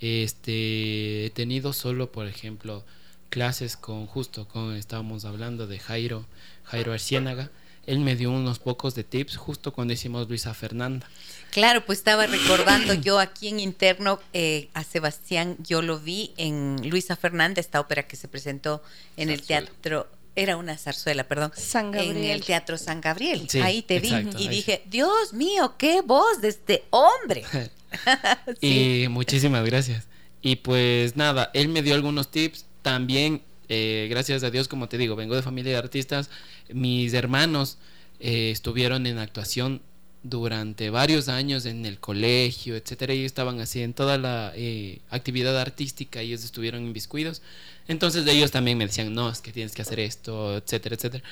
[0.00, 2.84] Este, he tenido solo, por ejemplo,
[3.30, 6.26] clases con justo con estábamos hablando de Jairo,
[6.64, 7.50] Jairo Arciénaga.
[7.86, 11.06] él me dio unos pocos de tips justo cuando hicimos Luisa Fernanda.
[11.50, 16.88] Claro, pues estaba recordando yo aquí en interno eh, a Sebastián, yo lo vi en
[16.88, 18.82] Luisa Fernanda, esta ópera que se presentó
[19.16, 22.16] en el teatro era una zarzuela, perdón, San Gabriel.
[22.16, 23.46] en el Teatro San Gabriel.
[23.48, 27.44] Sí, ahí te vi exacto, y ahí dije, Dios mío, qué voz de este hombre.
[28.60, 29.04] Sí.
[29.04, 30.06] Y muchísimas gracias.
[30.42, 32.66] Y pues nada, él me dio algunos tips.
[32.82, 36.28] También, eh, gracias a Dios, como te digo, vengo de familia de artistas.
[36.68, 37.78] Mis hermanos
[38.20, 39.80] eh, estuvieron en actuación
[40.24, 43.12] durante varios años en el colegio, etcétera.
[43.12, 47.42] Ellos estaban así en toda la eh, actividad artística, ellos estuvieron inviscuidos.
[47.86, 51.22] Entonces ellos también me decían, no, es que tienes que hacer esto, etcétera, etcétera.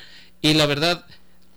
[0.41, 1.05] Y la verdad,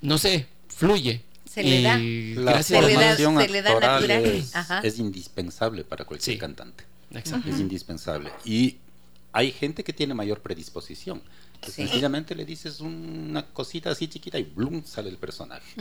[0.00, 1.20] no sé, fluye.
[1.48, 1.98] Se le da.
[1.98, 4.24] La gracias Se le da- formación se le da actoral natural.
[4.26, 4.80] es, Ajá.
[4.80, 6.38] es indispensable para cualquier Sí.
[6.40, 6.84] cantante.
[7.12, 7.48] Exacto.
[7.48, 8.30] Es indispensable.
[8.44, 8.76] Y
[9.32, 11.22] hay gente que tiene mayor predisposición.
[11.58, 11.82] Que Sí.
[11.82, 14.82] Sencillamente le dices una cosita así chiquita y ¡blum!
[14.84, 15.80] sale el personaje.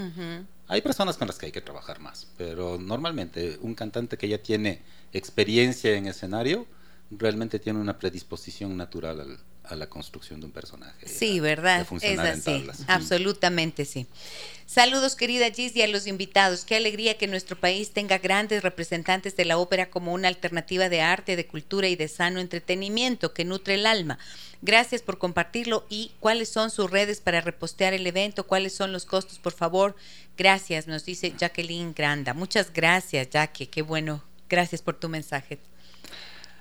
[0.67, 4.37] Hay personas con las que hay que trabajar más, pero normalmente un cantante que ya
[4.37, 4.81] tiene
[5.13, 6.65] experiencia en escenario
[7.11, 11.07] realmente tiene una predisposición natural al- a la construcción de un personaje.
[11.07, 11.81] Sí, a- ¿verdad?
[11.81, 12.51] Es así.
[12.87, 14.05] Absolutamente sí.
[14.67, 16.65] Saludos, querida Gis, y a los invitados.
[16.65, 21.01] Qué alegría que nuestro país tenga grandes representantes de la ópera como una alternativa de
[21.01, 24.19] arte, de cultura y de sano entretenimiento que nutre el alma.
[24.61, 29.05] Gracias por compartirlo y cuáles son sus redes para repostear el evento, cuáles son los
[29.05, 29.95] costos, por favor.
[30.37, 32.33] Gracias, nos dice Jacqueline Granda.
[32.35, 33.67] Muchas gracias, Jackie.
[33.67, 34.23] Qué bueno.
[34.49, 35.57] Gracias por tu mensaje.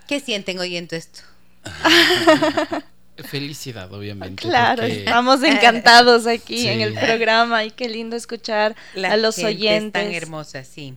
[0.09, 1.21] ¿Qué sienten oyendo esto?
[3.17, 4.43] Felicidad, obviamente.
[4.43, 6.67] Claro, porque- estamos encantados aquí Sí.
[6.69, 9.93] en el programa y qué lindo escuchar La a los gente es oyentes.
[10.03, 10.95] tan hermosa, sí.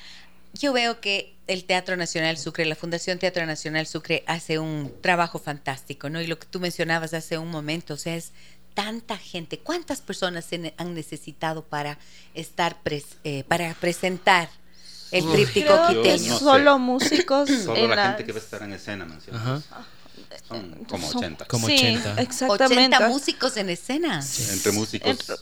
[0.53, 5.39] Yo veo que el Teatro Nacional Sucre, la Fundación Teatro Nacional Sucre hace un trabajo
[5.39, 6.19] fantástico, ¿no?
[6.21, 8.31] Y lo que tú mencionabas hace un momento, o sea, es
[8.73, 9.59] tanta gente.
[9.59, 11.97] ¿Cuántas personas se ne- han necesitado para
[12.33, 14.49] estar, pres- eh, para presentar
[15.11, 16.33] el Uf, tríptico que no quiteño?
[16.33, 16.39] sé.
[16.39, 19.65] solo músicos Solo en la las- gente que va a estar en escena, mencionas.
[20.47, 21.45] Son como Son- 80.
[21.45, 22.21] Como sí, 80.
[22.21, 22.75] exactamente.
[22.95, 24.23] 80 músicos en escena.
[24.51, 25.35] Entre músicos Entre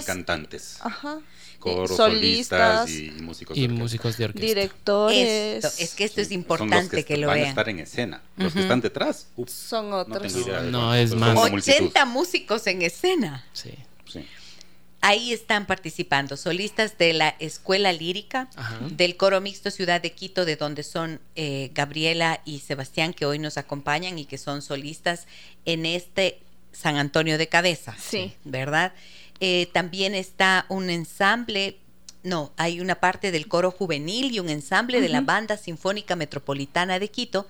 [0.00, 0.76] y- cantantes.
[0.80, 1.18] Ajá.
[1.58, 3.82] Coros, solistas, solistas y músicos Y de orquesta.
[3.82, 4.46] músicos de orquesta.
[4.46, 5.64] directores.
[5.64, 7.48] Esto, es que esto es importante son los que, lo van a vean.
[7.50, 8.22] estar en escena.
[8.38, 10.34] Los que están detrás, son otros.
[10.70, 11.28] No, es más.
[11.30, 11.76] son una multitud.
[11.76, 13.44] 80 músicos en escena.
[13.52, 13.74] Sí.
[14.10, 14.26] Sí.
[15.02, 18.78] Ahí están participando solistas de la Escuela Lírica, Ajá.
[18.90, 23.38] del Coro Mixto Ciudad de Quito, de donde son eh, Gabriela y Sebastián, que hoy
[23.38, 25.26] nos acompañan y que son solistas
[25.64, 26.40] en este
[26.72, 27.96] San Antonio de Cabeza.
[27.98, 28.34] Sí.
[28.44, 28.92] ¿Verdad?
[29.40, 31.78] Eh, también está un ensamble,
[32.22, 35.22] no, hay una parte del coro juvenil y un ensamble de la.
[35.22, 37.48] Banda Sinfónica Metropolitana de Quito,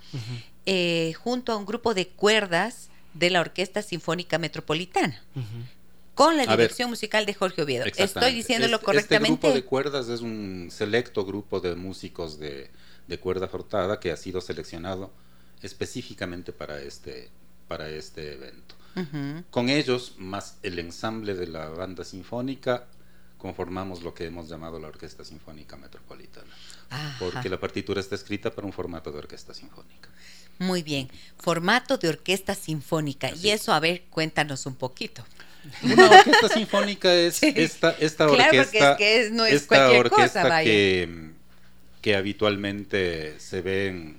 [0.67, 5.21] eh, junto a un grupo de cuerdas de la Orquesta Sinfónica Metropolitana.
[6.25, 6.59] Con la ver.
[6.59, 7.85] dirección musical de Jorge Oviedo.
[7.87, 9.35] Estoy diciéndolo Este- correctamente.
[9.35, 12.71] Este grupo de cuerdas es un selecto grupo de músicos de,
[13.09, 15.11] de cuerda frotada que ha sido seleccionado
[15.63, 17.31] específicamente para este,
[17.69, 18.75] para este evento.
[19.51, 22.87] Con ellos, más el ensamble de la banda sinfónica,
[23.39, 26.49] conformamos lo que hemos llamado la Orquesta Sinfónica Metropolitana.
[26.91, 27.17] Ajá.
[27.19, 30.11] Porque la partitura está escrita para un formato de orquesta sinfónica.
[30.59, 31.09] Muy bien.
[31.39, 33.29] Formato de orquesta sinfónica.
[33.29, 33.63] Así Y es.
[33.63, 35.25] eso, a ver, cuéntanos un poquito.
[35.83, 37.53] Una orquesta sinfónica es Sí.
[37.57, 40.65] esta, esta Claro, porque orquesta, es que es- no es esta cualquier cosa, orquesta vaya.
[40.65, 41.09] que,
[42.03, 44.15] que habitualmente se ve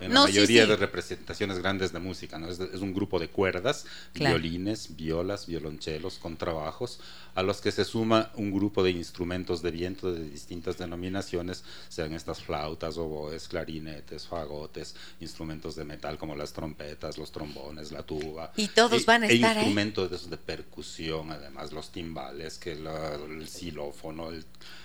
[0.00, 0.68] en, No, la sí, mayoría sí.
[0.70, 2.38] de representaciones grandes de música.
[2.38, 2.48] ¿no?
[2.48, 4.38] Es, es un grupo de cuerdas, Claro.
[4.38, 7.00] violines, violas, violonchelos, contrabajos,
[7.34, 12.14] a los que se suma un grupo de instrumentos de viento de distintas denominaciones, sean
[12.14, 18.52] estas flautas, oboes, clarinetes, fagotes, instrumentos de metal como las trompetas, los trombones, la tuba.
[18.56, 19.64] Y todos van a e estar ahí.
[19.64, 24.44] instrumentos de percusión, además los timbales, que la- el xilófono, el,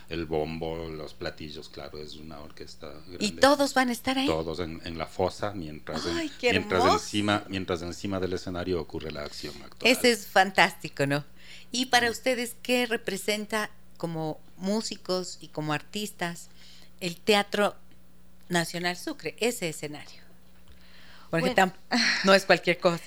[0.09, 3.17] el bombo, los platillos, claro, es una orquesta grande.
[3.25, 4.27] Y todos van a estar ahí.
[4.27, 9.11] Todos en, en la fosa, mientras, en- Ay, mientras, encima, mientras encima del escenario ocurre
[9.11, 9.91] la acción actual.
[9.91, 11.25] Ese es fantástico, ¿no?
[11.71, 16.49] Y para ustedes, ¿qué representa como músicos y como artistas
[16.99, 17.75] el Teatro
[18.47, 20.21] Nacional Sucre, ese escenario?
[21.31, 21.73] Porque Bueno.
[22.23, 23.03] no es cualquier cosa.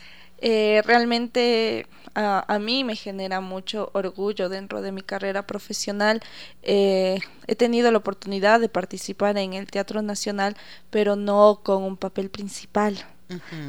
[0.46, 6.20] Eh, realmente a, mí me genera mucho orgullo dentro de mi carrera profesional.
[6.62, 10.54] Eh, he tenido la oportunidad de participar en el Teatro Nacional,
[10.90, 13.06] pero no con un papel principal.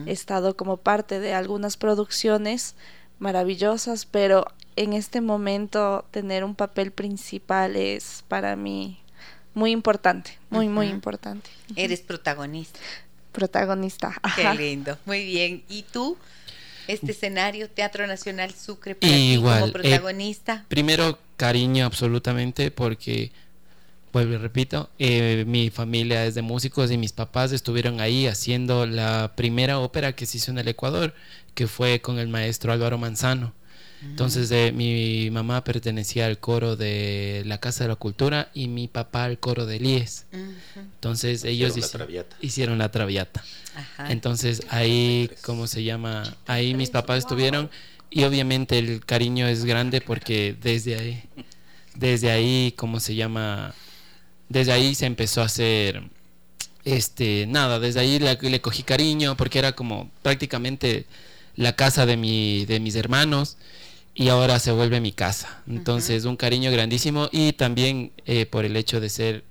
[0.05, 2.75] He estado como parte de algunas producciones
[3.19, 4.45] maravillosas, pero
[4.75, 8.99] en este momento tener un papel principal es para mí
[9.53, 11.49] muy importante, muy, muy importante.
[11.77, 12.81] Eres protagonista.
[13.31, 14.13] Protagonista.
[14.35, 14.97] Qué lindo.
[15.05, 15.63] Muy bien.
[15.69, 16.17] ¿Y tú?
[16.87, 20.65] Este escenario, Teatro Nacional Sucre, para Igual, como eh, protagonista.
[20.67, 23.31] primero, cariño absolutamente, porque,
[24.13, 28.85] vuelvo y repito, eh, mi familia es de músicos y mis papás estuvieron ahí haciendo
[28.85, 31.13] la primera ópera que se hizo en el Ecuador,
[31.53, 33.53] que fue con el maestro Álvaro Manzano.
[34.09, 38.87] Entonces eh, mi mamá pertenecía al coro de la Casa de la Cultura y mi
[38.87, 40.25] papá al coro de Lies.
[40.75, 41.73] Entonces ellos
[42.41, 43.43] hicieron la traviata.
[44.09, 46.23] Entonces ahí, ¿cómo se llama?
[46.47, 47.69] Ahí mis papás estuvieron
[48.09, 51.23] y obviamente el cariño es grande porque desde ahí,
[51.95, 53.73] desde ahí, ¿cómo se llama?
[54.47, 56.03] Desde ahí se empezó a hacer,
[56.85, 61.05] este, nada, desde ahí le, le cogí cariño porque era como prácticamente
[61.55, 63.57] la casa de, mi, de mis hermanos
[64.15, 65.61] y ahora se vuelve mi casa.
[65.67, 69.43] Entonces, un cariño grandísimo y también eh, por el hecho de ser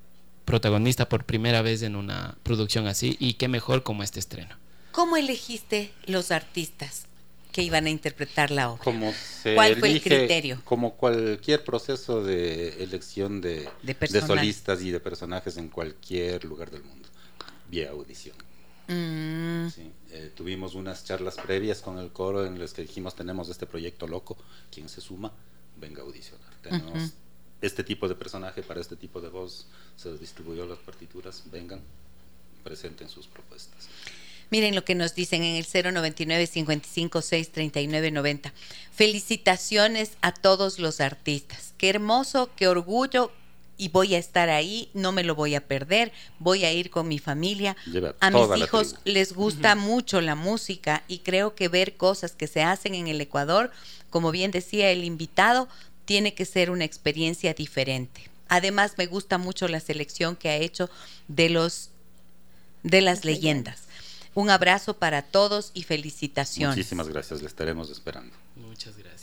[0.47, 4.57] protagonista por primera vez en una producción así y qué mejor como este estreno.
[4.91, 7.07] ¿Cómo elegiste los artistas
[7.53, 8.83] que iban a interpretar la obra?
[9.55, 10.61] ¿Cuál fue el criterio?
[10.65, 16.85] Como cualquier proceso de elección de, de solistas y de personajes en cualquier lugar del
[16.85, 17.09] mundo,
[17.69, 18.37] vía audición.
[18.89, 19.69] Mm.
[20.17, 24.07] Eh, tuvimos unas charlas previas con el coro en las que dijimos tenemos este proyecto
[24.07, 24.37] loco,
[24.71, 25.33] quien se suma,
[25.77, 26.55] venga a audicionar.
[26.63, 27.15] Tenemos
[27.61, 31.81] este tipo de personaje para este tipo de voz, se distribuyó las partituras, vengan,
[32.63, 33.89] presenten sus propuestas.
[34.51, 38.53] Miren lo que nos dicen en el 099 55 6 39 90.
[38.93, 41.75] Felicitaciones a todos los artistas.
[41.77, 43.33] Qué hermoso, qué orgullo,
[43.77, 47.09] y voy a estar ahí, no me lo voy a perder, voy a ir con
[47.09, 47.77] mi familia.
[48.21, 52.63] a mis hijos les gusta mucho la música y creo que ver cosas que se
[52.63, 53.71] hacen en el Ecuador,
[54.11, 55.69] como bien decía el invitado,
[56.05, 58.31] tiene que ser una experiencia diferente.
[58.49, 60.91] Además me gusta mucho la selección que ha hecho
[61.29, 61.91] de los
[62.83, 63.81] de las leyendas.
[64.35, 66.77] Un abrazo para todos y felicitaciones.
[66.77, 68.35] Muchísimas gracias, le estaremos esperando.
[68.57, 69.14] Muchas gracias.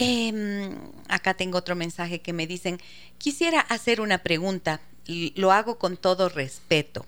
[0.00, 0.78] Em,
[1.08, 2.80] acá tengo otro mensaje que me dicen,
[3.18, 7.04] quisiera hacer una pregunta, y lo hago con todo respeto.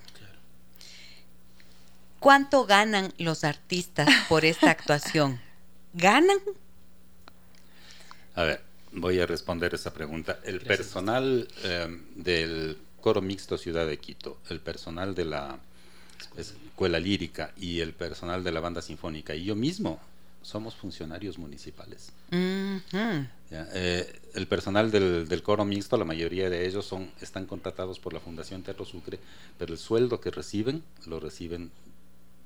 [2.20, 5.40] ¿Cuánto ganan los artistas por esta actuación?
[5.95, 6.38] ¿Ganan?
[8.34, 8.61] A ver,
[8.93, 10.38] voy a responder esa pregunta.
[10.45, 15.59] El personal em, del coro mixto Ciudad de Quito, el personal de la
[16.36, 19.99] escuela lírica y el personal de la banda sinfónica y yo mismo
[20.43, 22.12] somos funcionarios municipales.
[22.30, 28.20] Eh, el personal del, coro mixto, la mayoría de ellos son, están contratados por la
[28.20, 29.18] Fundación Teatro Sucre,
[29.59, 31.70] pero el sueldo que reciben lo reciben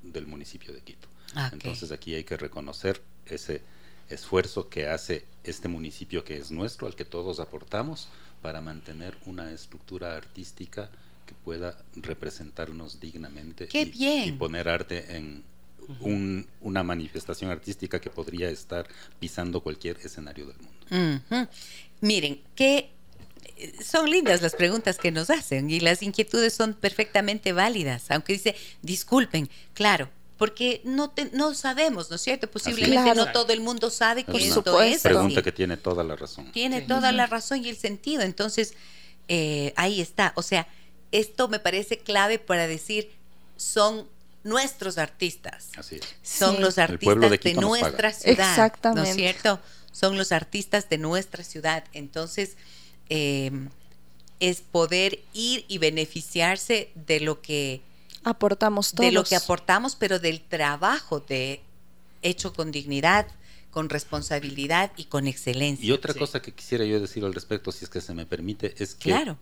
[0.02, 1.08] del municipio de Quito.
[1.34, 3.62] Ah, Entonces aquí hay que reconocer ese
[4.08, 8.08] esfuerzo que hace este municipio que es nuestro, al que todos aportamos,
[8.42, 10.90] para mantener una estructura artística
[11.26, 15.42] que pueda representarnos dignamente y poner arte en,
[16.00, 18.86] una manifestación artística que podría estar
[19.18, 21.48] pisando cualquier escenario del mundo.
[22.00, 22.90] Miren, que
[23.56, 28.34] eh, son lindas las preguntas que nos hacen y las inquietudes son perfectamente válidas, aunque
[28.34, 32.50] dice, disculpen, claro, porque no no sabemos, ¿no es cierto?
[32.50, 35.00] Posiblemente no todo el mundo sabe que es esto es.
[35.00, 36.52] Pregunta que tiene toda la razón.
[36.52, 38.22] Tiene toda la razón y el sentido.
[38.22, 38.74] Entonces,
[39.28, 40.32] eh, ahí está.
[40.36, 40.68] O sea,
[41.10, 43.10] esto me parece clave para decir,
[43.56, 44.06] son
[44.46, 45.70] nuestros artistas.
[45.76, 46.02] Así es.
[46.22, 48.50] Son los artistas de, nuestra ciudad.
[48.50, 49.02] Exactamente.
[49.02, 49.60] ¿No es cierto?
[49.92, 51.84] Son los artistas de nuestra ciudad.
[51.92, 52.56] Entonces,
[53.08, 53.50] eh,
[54.40, 57.82] es poder ir y beneficiarse de lo que
[58.24, 59.06] aportamos todos.
[59.06, 61.62] De lo que aportamos, pero del trabajo de
[62.22, 63.26] hecho con dignidad,
[63.70, 65.84] con responsabilidad y con excelencia.
[65.84, 68.74] Y otra cosa que quisiera yo decir al respecto, si es que se me permite,
[68.78, 69.38] es que claro.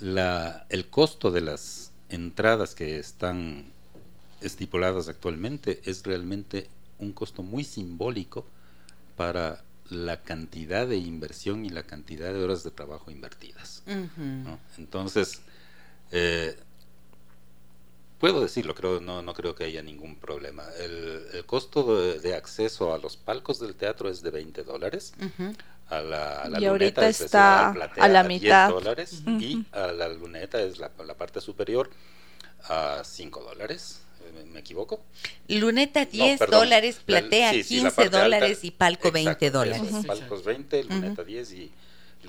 [0.00, 3.72] la, el costo de las entradas que están
[4.40, 6.68] estipuladas actualmente es realmente
[6.98, 8.46] un costo muy simbólico
[9.16, 13.82] para la cantidad de inversión y la cantidad de horas de trabajo invertidas.
[14.76, 15.40] Entonces,
[16.12, 16.56] eh,
[18.18, 20.64] puedo decirlo, creo, no, no creo que haya ningún problema.
[20.78, 25.14] El, costo de, acceso a los palcos del teatro es de 20 dólares.
[25.88, 28.68] A la, a la y ahorita está a la mitad.
[28.68, 31.88] dólares y a la luneta es la, la parte superior
[32.64, 34.02] a 5 dólares.
[34.32, 35.00] ¿Me equivoco?
[35.48, 39.90] Luneta 10 dólares, platea 15 dólares y palco 20 dólares.
[40.06, 41.70] Palcos 20, luneta 10 y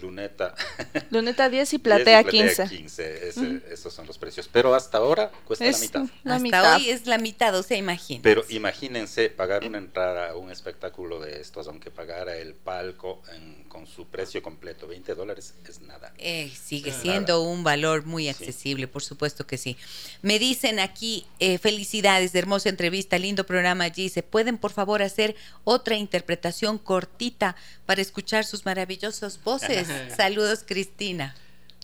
[0.01, 0.55] luneta.
[1.09, 2.67] Luneta 10 y platea, 15.
[2.67, 4.49] 15 Esos son los precios.
[4.51, 6.65] Pero hasta ahora cuesta la mitad.
[6.65, 8.23] hasta hoy es la mitad, o sea, imagínense.
[8.23, 13.21] Pero imagínense pagar una entrada a un espectáculo de estos, aunque pagara el palco
[13.67, 16.11] con su precio completo, 20 dólares es nada.
[16.17, 19.77] Eh, sigue siendo un valor muy accesible, por supuesto que sí.
[20.21, 24.09] Me dicen aquí, eh, felicidades, de hermosa entrevista, lindo programa allí.
[24.09, 27.55] ¿Se pueden, por favor, hacer otra interpretación cortita
[27.89, 29.87] para escuchar sus maravillosas voces?
[30.15, 31.33] Saludos, Cristina.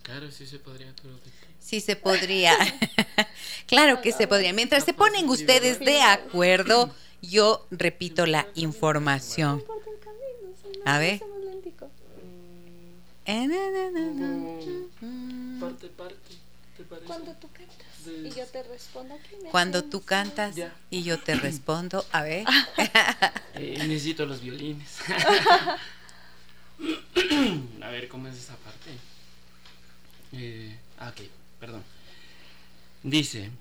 [0.03, 0.93] Claro, sí se podría.
[1.59, 2.55] Sí se podría.
[3.65, 4.53] claro que se podría.
[4.53, 6.93] Mientras se ponen ustedes de acuerdo,
[7.23, 9.63] yo repito la información.
[10.85, 11.21] A ver.
[15.59, 16.35] Parte, parte.
[17.07, 19.17] Cuando tú cantas y yo te respondo.
[19.49, 20.55] Cuando tú cantas
[20.91, 22.05] y yo te respondo.
[22.11, 22.45] A ver.
[23.57, 24.97] Eh, necesito los violines.
[27.81, 28.91] a ver, ¿cómo es esa parte?
[30.33, 31.21] Eh, ah, ok,
[31.59, 31.83] perdón.
[33.03, 33.51] Dice,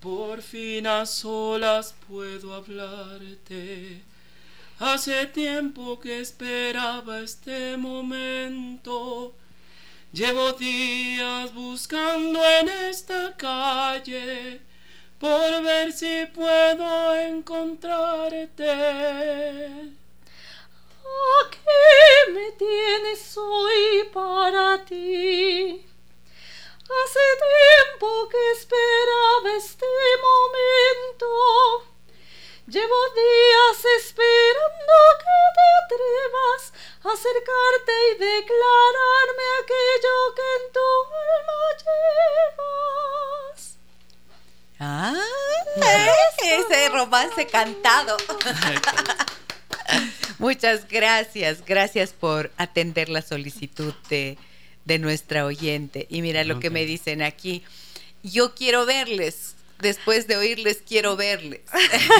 [0.00, 4.02] por fin a solas puedo hablarte.
[4.78, 9.34] Hace tiempo que esperaba este momento.
[10.12, 14.60] Llevo días buscando en esta calle
[15.18, 19.95] por ver si puedo encontrarte.
[21.66, 25.84] Aquí me tienes hoy para ti.
[26.84, 29.86] Hace tiempo que esperaba este
[30.22, 31.26] momento.
[32.68, 36.62] Llevo días esperando que te atrevas
[37.04, 40.88] a acercarte y declararme aquello que en tu
[41.36, 41.60] alma
[42.38, 43.60] llevas.
[44.78, 45.24] Ah,
[46.42, 48.16] ese romance cantado.
[50.38, 54.36] Muchas gracias, gracias por atender la solicitud de,
[54.98, 56.06] nuestra oyente.
[56.10, 57.62] Y mira lo que me dicen aquí.
[58.22, 59.54] Yo quiero verles.
[59.80, 61.60] Después de oírles, quiero verles.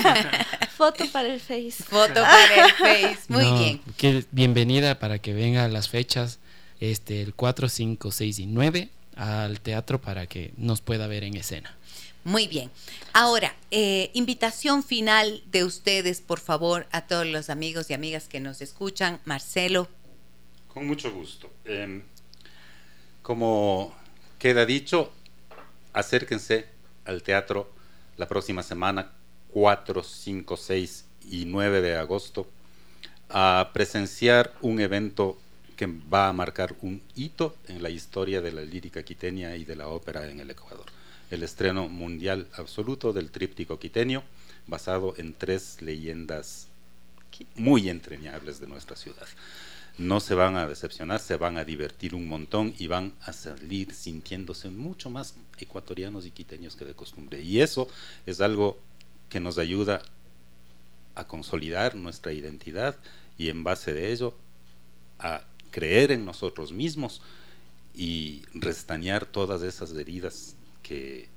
[0.76, 1.82] Foto para el Face.
[1.82, 3.18] Foto para el Face.
[3.28, 3.80] Muy bien.
[3.96, 6.38] Que bienvenida para que venga a las fechas
[6.80, 11.36] este, el 4, 5, 6 y 9 al teatro para que nos pueda ver en
[11.36, 11.74] escena.
[12.26, 12.72] Muy bien.
[13.12, 18.40] Ahora, eh, invitación final de ustedes, por favor, a todos los amigos y amigas que
[18.40, 19.20] nos escuchan.
[19.24, 19.86] Marcelo.
[20.66, 21.48] Con mucho gusto.
[21.64, 22.02] Em,
[23.22, 23.94] como
[24.40, 25.12] queda dicho,
[25.92, 26.66] acérquense
[27.04, 27.70] al teatro
[28.16, 29.12] la próxima semana,
[29.52, 32.48] 4, 5, 6 y 9 de agosto,
[33.28, 35.38] a presenciar un evento
[35.76, 39.76] que va a marcar un hito en la historia de la lírica quiteña y de
[39.76, 40.95] la ópera en el Ecuador
[41.30, 44.22] el estreno mundial absoluto del tríptico quiteño,
[44.66, 46.68] basado en tres leyendas
[47.54, 49.26] muy entrañables de nuestra ciudad.
[49.98, 53.94] No se van a decepcionar, se van a divertir un montón y van a salir
[53.94, 57.40] sintiéndose mucho más ecuatorianos y quiteños que de costumbre.
[57.40, 57.88] Y eso
[58.26, 58.78] es algo
[59.30, 60.02] que nos ayuda
[61.14, 62.96] a consolidar nuestra identidad
[63.38, 64.34] y en base de ello
[65.18, 67.22] a creer en nosotros mismos
[67.94, 70.55] y restañar todas esas heridas
[70.86, 71.28] que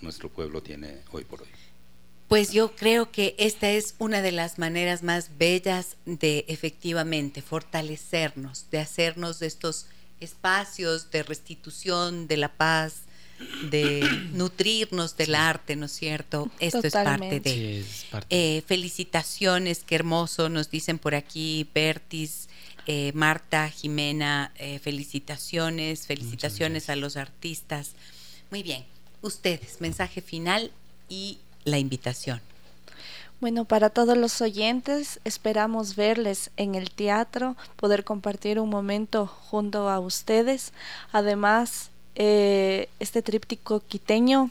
[0.00, 1.48] nuestro pueblo tiene hoy por hoy.
[2.28, 8.66] Pues yo creo que esta es una de las maneras más bellas de efectivamente fortalecernos,
[8.70, 9.86] de hacernos de estos
[10.20, 13.02] espacios de restitución de la paz,
[13.70, 14.00] de
[14.32, 16.50] nutrirnos del arte, ¿no es cierto?
[16.60, 17.84] Esto es parte de...
[18.30, 22.48] Eh, felicitaciones, qué hermoso, nos dicen por aquí, Bertis,
[22.86, 27.92] eh, Marta, Jimena, eh, felicitaciones, felicitaciones a los artistas.
[28.50, 28.93] Muy bien
[29.24, 30.70] ustedes, mensaje final
[31.08, 32.40] y la invitación.
[33.40, 39.88] Bueno, para todos los oyentes, esperamos verles en el teatro, poder compartir un momento junto
[39.90, 40.72] a ustedes.
[41.12, 44.50] Además, eh, este tríptico quiteño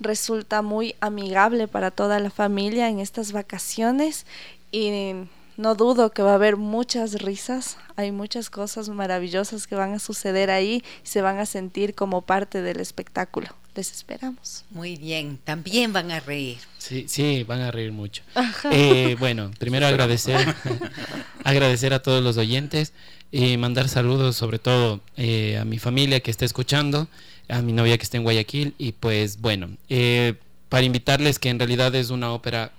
[0.00, 4.26] resulta muy amigable para toda la familia en estas vacaciones
[4.70, 5.12] y
[5.56, 9.98] no dudo que va a haber muchas risas, hay muchas cosas maravillosas que van a
[9.98, 14.64] suceder ahí y se van a sentir como parte del espectáculo les esperamos.
[14.68, 16.58] Muy bien, también van a reír.
[16.76, 18.22] Sí, sí, van a reír mucho.
[18.70, 20.54] Eh, bueno, primero agradecer,
[21.44, 22.92] agradecer a todos los oyentes
[23.32, 27.08] y mandar saludos sobre todo eh, a mi familia que está escuchando,
[27.48, 30.34] a mi novia que está en Guayaquil y pues bueno, eh,
[30.68, 32.72] para invitarles que en realidad es una ópera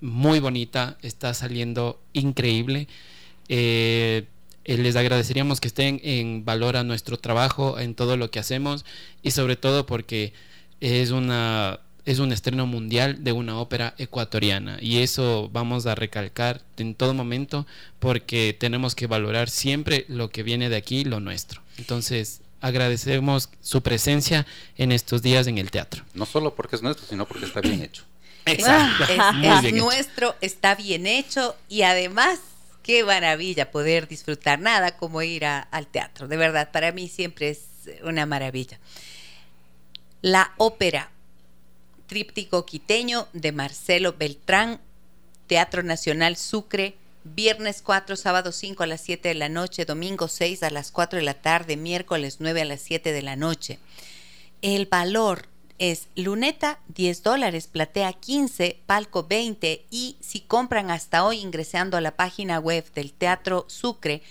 [0.00, 2.88] muy bonita, está saliendo increíble.
[3.48, 4.24] Eh,
[4.64, 8.84] les agradeceríamos que estén en valor a nuestro trabajo, en todo lo que hacemos
[9.22, 10.32] y sobre todo porque
[10.80, 16.62] es una es un estreno mundial de una ópera ecuatoriana y eso vamos a recalcar
[16.78, 17.66] en todo momento
[17.98, 21.60] porque tenemos que valorar siempre lo que viene de aquí, lo nuestro.
[21.78, 24.46] Entonces, agradecemos su presencia
[24.76, 26.04] en estos días en el teatro.
[26.14, 28.04] No solo porque es nuestro, sino porque está bien hecho.
[28.46, 29.04] Exacto.
[29.62, 32.40] Es, nuestro, está bien hecho y además
[32.82, 36.28] qué maravilla poder disfrutar nada como ir al teatro.
[36.28, 37.62] De verdad, para mí siempre es
[38.02, 38.78] una maravilla.
[40.22, 41.10] La ópera
[42.06, 44.80] Tríptico Quiteño de Marcelo Beltrán,
[45.46, 50.62] Teatro Nacional Sucre, viernes 4, sábado 5 a las 7 de la noche, domingo 6
[50.62, 53.78] a las 4 de la tarde, miércoles 9 a las 7 de la noche.
[54.62, 55.49] El valor
[55.80, 62.00] es luneta 10 dólares, platea 15, palco 20 y si compran hasta hoy ingresando a
[62.00, 64.22] la página web del Teatro Sucre,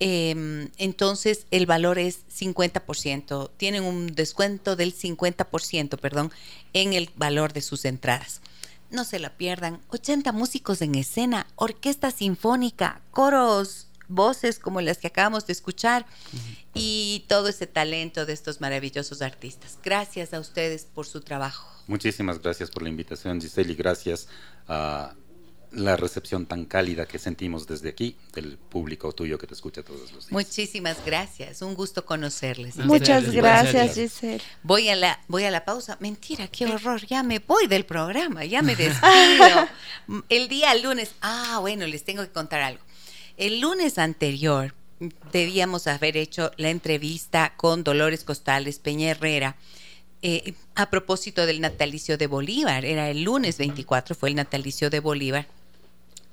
[0.00, 3.50] Em, entonces el valor es 50%.
[3.56, 6.32] Tienen un descuento del 50%, perdón,
[6.72, 8.40] en el valor de sus entradas.
[8.90, 9.80] No se la pierdan.
[9.88, 16.06] 80 músicos en escena, orquesta sinfónica, coros, voces como las que acabamos de escuchar
[16.74, 19.78] y todo ese talento de estos maravillosos artistas.
[19.82, 21.68] Gracias a ustedes por su trabajo.
[21.86, 24.28] Muchísimas gracias por la invitación, Giselle, y gracias
[24.68, 25.14] a
[25.74, 30.12] la recepción tan cálida que sentimos desde aquí, del público tuyo que te escucha todos
[30.12, 30.32] los días.
[30.32, 32.76] Muchísimas gracias, un gusto conocerles.
[32.76, 34.42] Muchas gracias, Giselle.
[34.62, 35.96] Voy a la, voy a la pausa.
[36.00, 39.68] Mentira, qué horror, ya me voy del programa, ya me despido.
[40.28, 42.83] El día lunes, ah, bueno, les tengo que contar algo.
[43.36, 44.74] El lunes anterior
[45.32, 49.56] debíamos haber hecho la entrevista con Dolores Costales Peña Herrera.
[50.22, 55.00] Eh, a propósito del natalicio de Bolívar, era el lunes 24, fue el natalicio de
[55.00, 55.48] Bolívar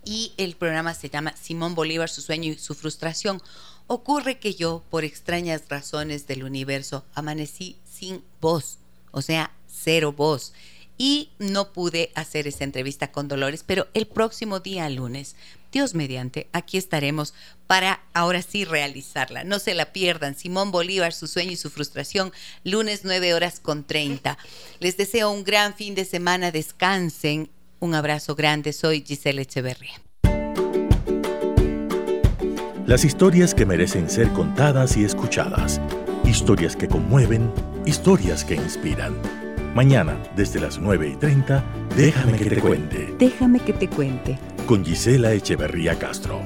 [0.04, 3.42] y el programa se llama Simón Bolívar, su sueño y su frustración.
[3.88, 8.78] Ocurre que yo, por extrañas razones del universo, amanecí sin voz,
[9.12, 10.54] o sea, cero voz.
[10.98, 15.36] Y no pude hacer esa entrevista con Dolores, pero el próximo día, lunes,
[15.72, 17.34] Dios mediante, aquí estaremos
[17.66, 19.44] para ahora sí realizarla.
[19.44, 20.36] No se la pierdan.
[20.36, 24.38] Simón Bolívar, su sueño y su frustración, lunes 9 horas con 30.
[24.80, 27.50] Les deseo un gran fin de semana, descansen
[27.80, 30.02] un abrazo grande, soy Giselle Echeverría.
[32.86, 35.80] Las historias que merecen ser contadas y escuchadas.
[36.26, 37.52] Historias que conmueven,
[37.86, 39.16] historias que inspiran.
[39.74, 41.64] Mañana, desde las 9 y 30,
[41.96, 43.14] déjame que te cuente.
[43.18, 44.38] Déjame que te cuente.
[44.66, 46.40] Con Gisela Echeverría Castro.